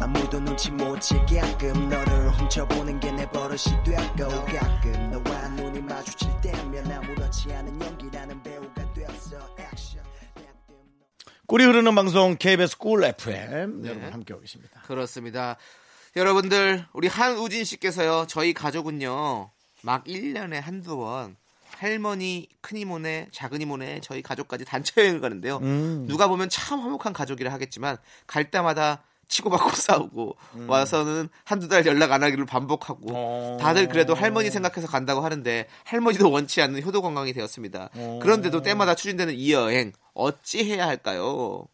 [0.00, 6.90] 아무도 눈치 못 채게끔 너를 훔쳐보는 게 내 버릇이 되었고 가끔 너와 눈이 마주칠 때면
[6.90, 9.54] 아무렇지 않은 연기라는 배우가 되었어.
[11.46, 13.90] 꿀이 흐르는 방송 KBS 꿀 FM 네.
[13.90, 14.82] 여러분 함께하고 계십니다.
[14.84, 15.56] 그렇습니다.
[16.16, 19.52] 여러분들 우리 한우진 씨께서요 저희 가족은요
[19.82, 21.36] 막 1년에 한두 번
[21.78, 25.58] 할머니, 큰이모네, 작은이모네, 저희 가족까지 단체 여행을 가는데요.
[25.58, 26.06] 음.
[26.08, 30.70] 누가 보면 참 화목한 가족이라 하겠지만, 갈 때마다 치고받고 싸우고, 음.
[30.70, 33.58] 와서는 한두 달 연락 안 하기를 반복하고, 어.
[33.60, 37.90] 다들 그래도 할머니 생각해서 간다고 하는데, 할머니도 원치 않는 효도 관광이 되었습니다.
[37.92, 38.20] 어.
[38.22, 41.66] 그런데도 때마다 추진되는 이 여행, 어찌 해야 할까요?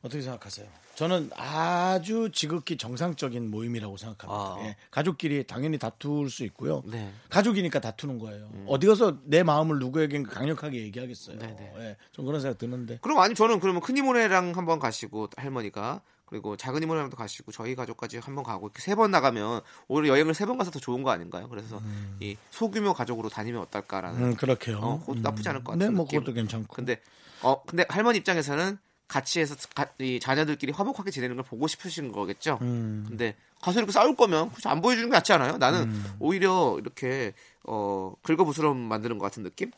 [0.00, 0.68] 어떻게 생각하세요?
[0.98, 4.34] 저는 아주 지극히 정상적인 모임이라고 생각합니다.
[4.34, 4.56] 아.
[4.66, 6.82] 예, 가족끼리 당연히 다툴 수 있고요.
[6.86, 7.12] 네.
[7.30, 8.50] 가족이니까 다투는 거예요.
[8.66, 11.38] 어디 가서 내 마음을 누구에겐 강력하게 얘기하겠어요.
[11.38, 11.72] 네네.
[11.78, 12.98] 예, 좀 그런 생각 드는데.
[13.00, 18.18] 그럼 아니 저는 그러면 큰 이모네랑 한번 가시고 할머니가 그리고 작은 이모네랑도 가시고 저희 가족까지
[18.18, 21.48] 한번 가고 이렇게 세 번 나가면 오히려 여행을 세 번 가서 더 좋은 거 아닌가요?
[21.48, 21.80] 그래서
[22.18, 24.78] 이 소규모 가족으로 다니면 어떨까라는 음, 그렇게요.
[24.78, 26.18] 어, 그것도 나쁘지 않을 것 같은 네, 뭐 느낌.
[26.18, 26.74] 그것도 괜찮고.
[26.74, 27.00] 근데
[27.42, 28.78] 어 근데 할머니 입장에서는
[29.08, 32.58] 같이 해서 가- 이 자녀들끼리 화목하게 지내는 걸 보고 싶으신 거겠죠.
[32.60, 33.04] 음.
[33.08, 35.56] 근데 가서 이렇게 싸울 거면 굳이 안 보여주는 게 낫지 않아요?
[35.56, 36.04] 나는 음.
[36.20, 37.32] 오히려 이렇게
[37.64, 39.70] 어 긁어부스럼 만드는 것 같은 느낌?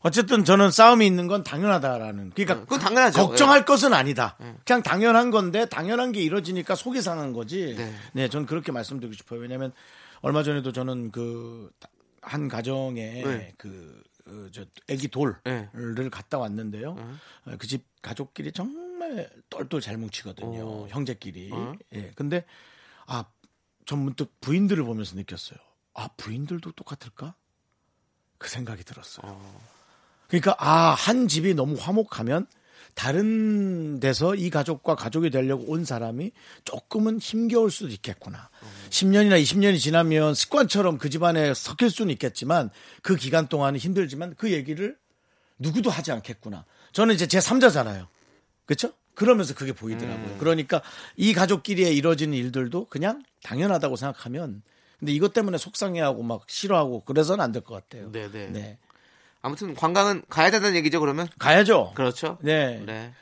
[0.00, 2.32] 어쨌든 저는 싸움이 있는 건 당연하다라는.
[2.34, 3.26] 그러니까 그건 당연하죠.
[3.26, 4.36] 걱정할 것은 아니다.
[4.66, 7.74] 그냥 당연한 건데 당연한 게 이루어지니까 속이 상한 거지.
[7.76, 7.94] 네.
[8.12, 9.40] 네, 저는 그렇게 말씀드리고 싶어요.
[9.40, 9.72] 왜냐하면
[10.20, 11.70] 얼마 전에도 저는 그
[12.26, 13.52] 한 가정에 네.
[14.24, 15.68] 그, 어, 저 아기 돌을 네.
[16.10, 16.96] 갔다 왔는데요.
[17.58, 20.62] 그집 가족끼리 정말 똘똘 잘 뭉치거든요.
[20.64, 20.88] 오.
[20.88, 21.50] 형제끼리.
[21.52, 21.74] 어.
[21.92, 22.10] 예.
[22.14, 22.44] 근데
[23.06, 23.24] 아,
[23.86, 25.58] 전 문득 부인들을 보면서 느꼈어요.
[25.94, 27.34] 아, 부인들도 똑같을까?
[28.38, 29.60] 그 생각이 들었어요.
[30.28, 32.46] 그러니까 아, 한 집이 너무 화목하면
[32.94, 36.30] 다른 데서 이 가족과 가족이 되려고 온 사람이
[36.64, 38.50] 조금은 힘겨울 수도 있겠구나.
[38.90, 42.70] 10년이나 20년이 지나면 습관처럼 그 집안에 섞일 수는 있겠지만
[43.02, 44.96] 그 기간 동안은 힘들지만 그 얘기를
[45.58, 46.64] 누구도 하지 않겠구나.
[46.92, 48.06] 저는 이제 제 3자잖아요.
[48.66, 48.92] 그렇죠?
[49.14, 50.36] 그러면서 그게 보이더라고요.
[50.38, 50.82] 그러니까
[51.16, 54.62] 이 가족끼리에 이루어지는 일들도 그냥 당연하다고 생각하면
[54.98, 58.10] 근데 이것 때문에 속상해하고 막 싫어하고 그래서는 안 될 것 같아요.
[58.10, 58.46] 네네.
[58.48, 58.78] 네.
[59.44, 61.00] 아무튼 관광은 가야 된다는 얘기죠.
[61.00, 61.92] 그러면 가야죠.
[61.94, 62.38] 그렇죠.
[62.40, 62.82] 네.
[62.86, 63.12] 네.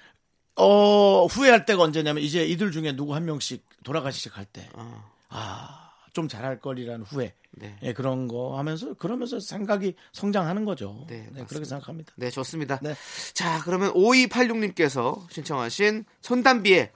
[0.55, 4.69] 어, 후회할 때가 언제냐면 이제 이들 중에 누구 한 명씩 돌아가시게 할 때.
[4.75, 5.03] 어.
[5.31, 7.35] 아, 좀 잘할 거리라는 후회.
[7.51, 7.77] 네.
[7.83, 11.05] 예, 그런 거 하면서 그러면서 생각이 성장하는 거죠.
[11.09, 11.45] 네, 네.
[11.45, 12.13] 그렇게 생각합니다.
[12.17, 12.79] 네, 좋습니다.
[12.83, 12.95] 네.
[13.35, 16.93] 자, 그러면 5286님께서 신청하신 손담비의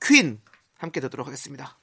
[0.00, 0.40] 퀸
[0.76, 1.77] 함께 듣도록 하겠습니다.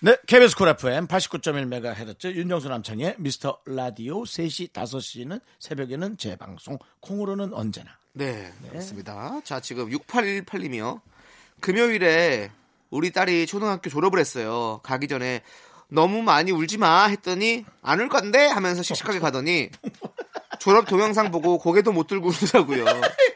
[0.00, 7.90] 네, KBS 쿨 FM 89.1MHz 윤정수 남창희의 미스터 라디오 3시 5시는 새벽에는 재방송 콩으로는 언제나.
[8.12, 9.40] 네, 그렇습니다.
[9.44, 11.00] 자, 지금 6818님이요.
[11.60, 12.50] 금요일에
[12.90, 14.80] 우리 딸이 초등학교 졸업을 했어요.
[14.82, 15.42] 가기 전에
[15.88, 19.70] 너무 많이 울지 마 했더니 안 울 건데 하면서 씩씩하게 가더니
[20.60, 22.84] 졸업 동영상 보고 고개도 못 들고 울더라고요.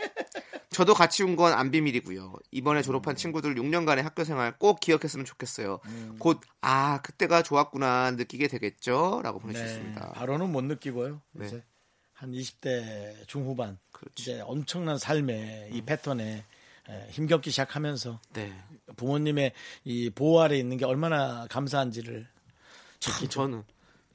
[0.71, 2.33] 저도 같이 운 건 안 비밀이고요.
[2.53, 5.81] 이번에 졸업한 친구들 6년간의 학교 생활 꼭 기억했으면 좋겠어요.
[6.21, 9.21] 곧아 그때가 좋았구나 느끼게 되겠죠?
[9.25, 10.07] 라고 보내주셨습니다.
[10.07, 11.21] 네, 바로는 못 느끼고요.
[11.33, 11.47] 네.
[11.47, 11.65] 이제
[12.13, 14.13] 한 20대 중후반 그렇죠.
[14.23, 16.45] 이제 엄청난 삶의 이 패턴에
[16.89, 18.53] 에, 힘겹기 시작하면서 네.
[18.97, 19.53] 부모님의
[19.85, 22.29] 이 보호 아래 있는 게 얼마나 감사한지를
[23.01, 23.65] 참 저는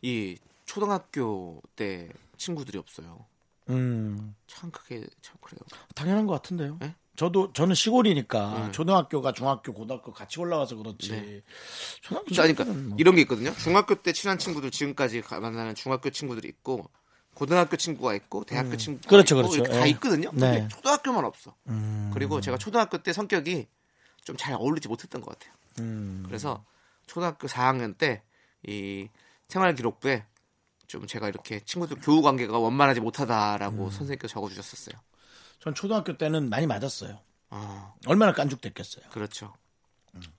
[0.01, 3.26] 이 초등학교 때 친구들이 없어요.
[3.70, 5.59] 음, 참 그게 참 그래요.
[5.95, 6.78] 당연한 것 같은데요.
[6.80, 6.95] 네?
[7.16, 8.72] 저도 저는 시골이니까 네.
[8.72, 11.11] 초등학교가 중학교, 고등학교 같이 올라와서 그렇지.
[11.11, 11.41] 네.
[12.01, 12.97] 초등학교 그러니까 뭐.
[12.99, 13.53] 이런 게 있거든요.
[13.55, 16.89] 중학교 때 친한 친구들 지금까지 가- 만나는 중학교 친구들이 있고
[17.34, 19.72] 고등학교 친구가 있고 대학교 친구가 그렇죠, 있고 그렇죠.
[19.72, 19.89] 다 예.
[19.91, 20.30] 있거든요.
[20.34, 20.39] 네.
[20.59, 21.55] 근데 초등학교만 없어.
[21.68, 23.68] 음, 그리고 제가 초등학교 때 성격이
[24.24, 25.53] 좀 잘 어울리지 못했던 것 같아요.
[25.80, 26.66] 음, 그래서
[27.07, 28.22] 초등학교 4학년 때
[28.68, 29.09] 이
[29.47, 30.26] 생활 기록부에
[30.88, 34.96] 좀 제가 이렇게 친구들 교우 관계가 원만하지 못하다라고 선생님께서 적어주셨었어요.
[35.60, 37.20] 전 초등학교 때는 많이 맞았어요.
[37.50, 39.06] 아 얼마나 깐죽댔겠어요.
[39.12, 39.54] 그렇죠.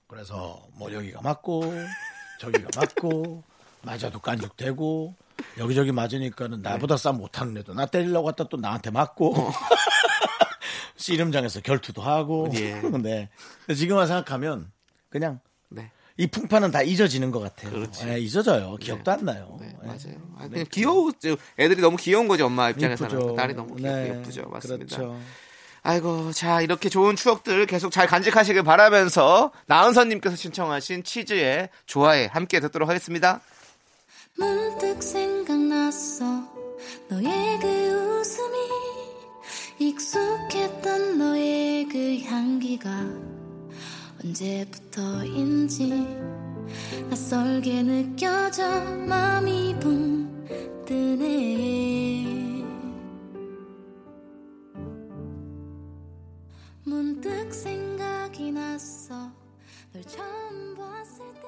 [0.06, 1.62] 그래서 뭐 여기가 맞고
[2.40, 3.42] 저기가 맞고
[3.82, 5.14] 맞아도 깐죽대고
[5.58, 9.34] 여기저기 맞으니까는 나보다 싸움 못하는 애도 나 때리려고 했다 또 나한테 맞고
[10.96, 12.74] 씨름장에서 결투도 하고 예.
[12.80, 12.80] 네.
[12.80, 13.30] 근데
[13.74, 14.70] 지금 와 생각하면
[15.08, 15.90] 그냥 네.
[16.18, 17.72] 이 풍파는 다 잊어지는 것 같아요.
[17.72, 18.08] 그렇지.
[18.08, 18.76] 예, 잊어져요.
[18.76, 19.58] 기억도 안 나요.
[19.60, 19.86] 네, 예.
[19.86, 20.16] 맞아요.
[20.38, 21.10] 아, 그냥 귀여워.
[21.58, 23.14] 애들이 너무 귀여운 거죠, 엄마 입장에서는.
[23.16, 23.34] 이쁘죠.
[23.36, 24.48] 딸이 너무 귀엽고 네, 예쁘죠.
[24.48, 24.96] 맞습니다.
[24.96, 25.20] 그렇죠.
[25.82, 32.88] 아이고, 자, 이렇게 좋은 추억들 계속 잘 간직하시길 바라면서 나은선님께서 신청하신 치즈의 좋아해 함께 듣도록
[32.88, 33.40] 하겠습니다.
[34.38, 36.24] 문득 생각났어
[37.08, 37.68] 너의 그
[38.20, 38.56] 웃음이
[39.78, 42.90] 익숙했던 너의 그 향기가
[44.24, 45.88] 언제부터인지
[47.10, 48.68] 낯설게 느껴져
[49.06, 50.26] 마음이 붕
[50.84, 52.64] 뜨네
[56.84, 59.30] 문득 생각이 났어
[59.92, 61.40] 널 처음 봤을 때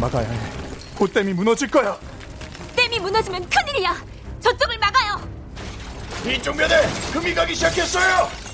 [0.00, 0.38] 막아야 해.
[0.96, 1.98] 보댐이 무너질 거야.
[2.74, 3.96] 댐이 무너지면 큰일이야.
[4.40, 5.26] 저쪽을 막아요.
[6.26, 6.74] 이쪽 면에
[7.14, 8.45] 금이 가기 시작했어요.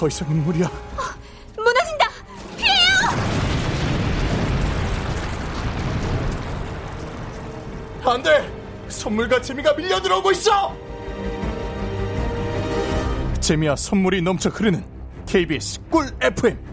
[0.00, 0.66] 더 이상은 무리야.
[1.58, 2.08] 무너진다.
[2.56, 2.96] 피해요.
[8.10, 8.50] 안 돼!
[8.88, 10.74] 선물과 재미가 밀려 들어오고 있어!
[13.40, 14.82] 재미와 선물이 넘쳐 흐르는
[15.26, 16.69] KBS 꿀 FM.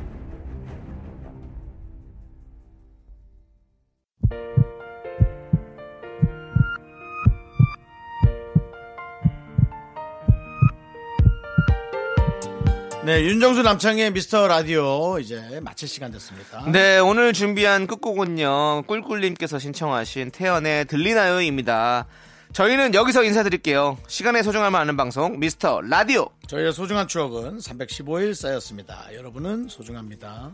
[13.08, 16.70] 네, 윤정수 남창의 미스터 라디오 이제 마칠 시간 됐습니다.
[16.70, 18.84] 네, 오늘 준비한 끝곡은요.
[18.86, 22.06] 꿀꿀님께서 신청하신 태연의 들리나요입니다.
[22.52, 23.98] 저희는 여기서 인사드릴게요.
[24.10, 26.28] 시간의 소중함을 아는 방송 미스터 라디오.
[26.48, 29.06] 저희의 소중한 추억은 315일 쌓였습니다.
[29.14, 30.52] 여러분은 소중합니다.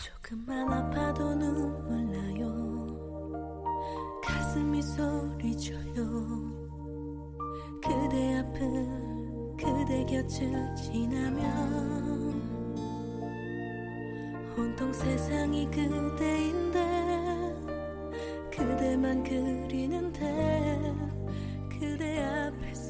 [0.00, 3.18] 조금만 아파도 눈물 나요
[4.22, 6.37] 가슴이 소리쳐요
[7.80, 8.86] 그대 앞을
[9.56, 12.38] 그대 곁을 지나면
[14.56, 16.78] 온통 세상이 그대인데
[18.50, 20.92] 그대만 그리는데
[21.68, 22.87] 그대 앞에 선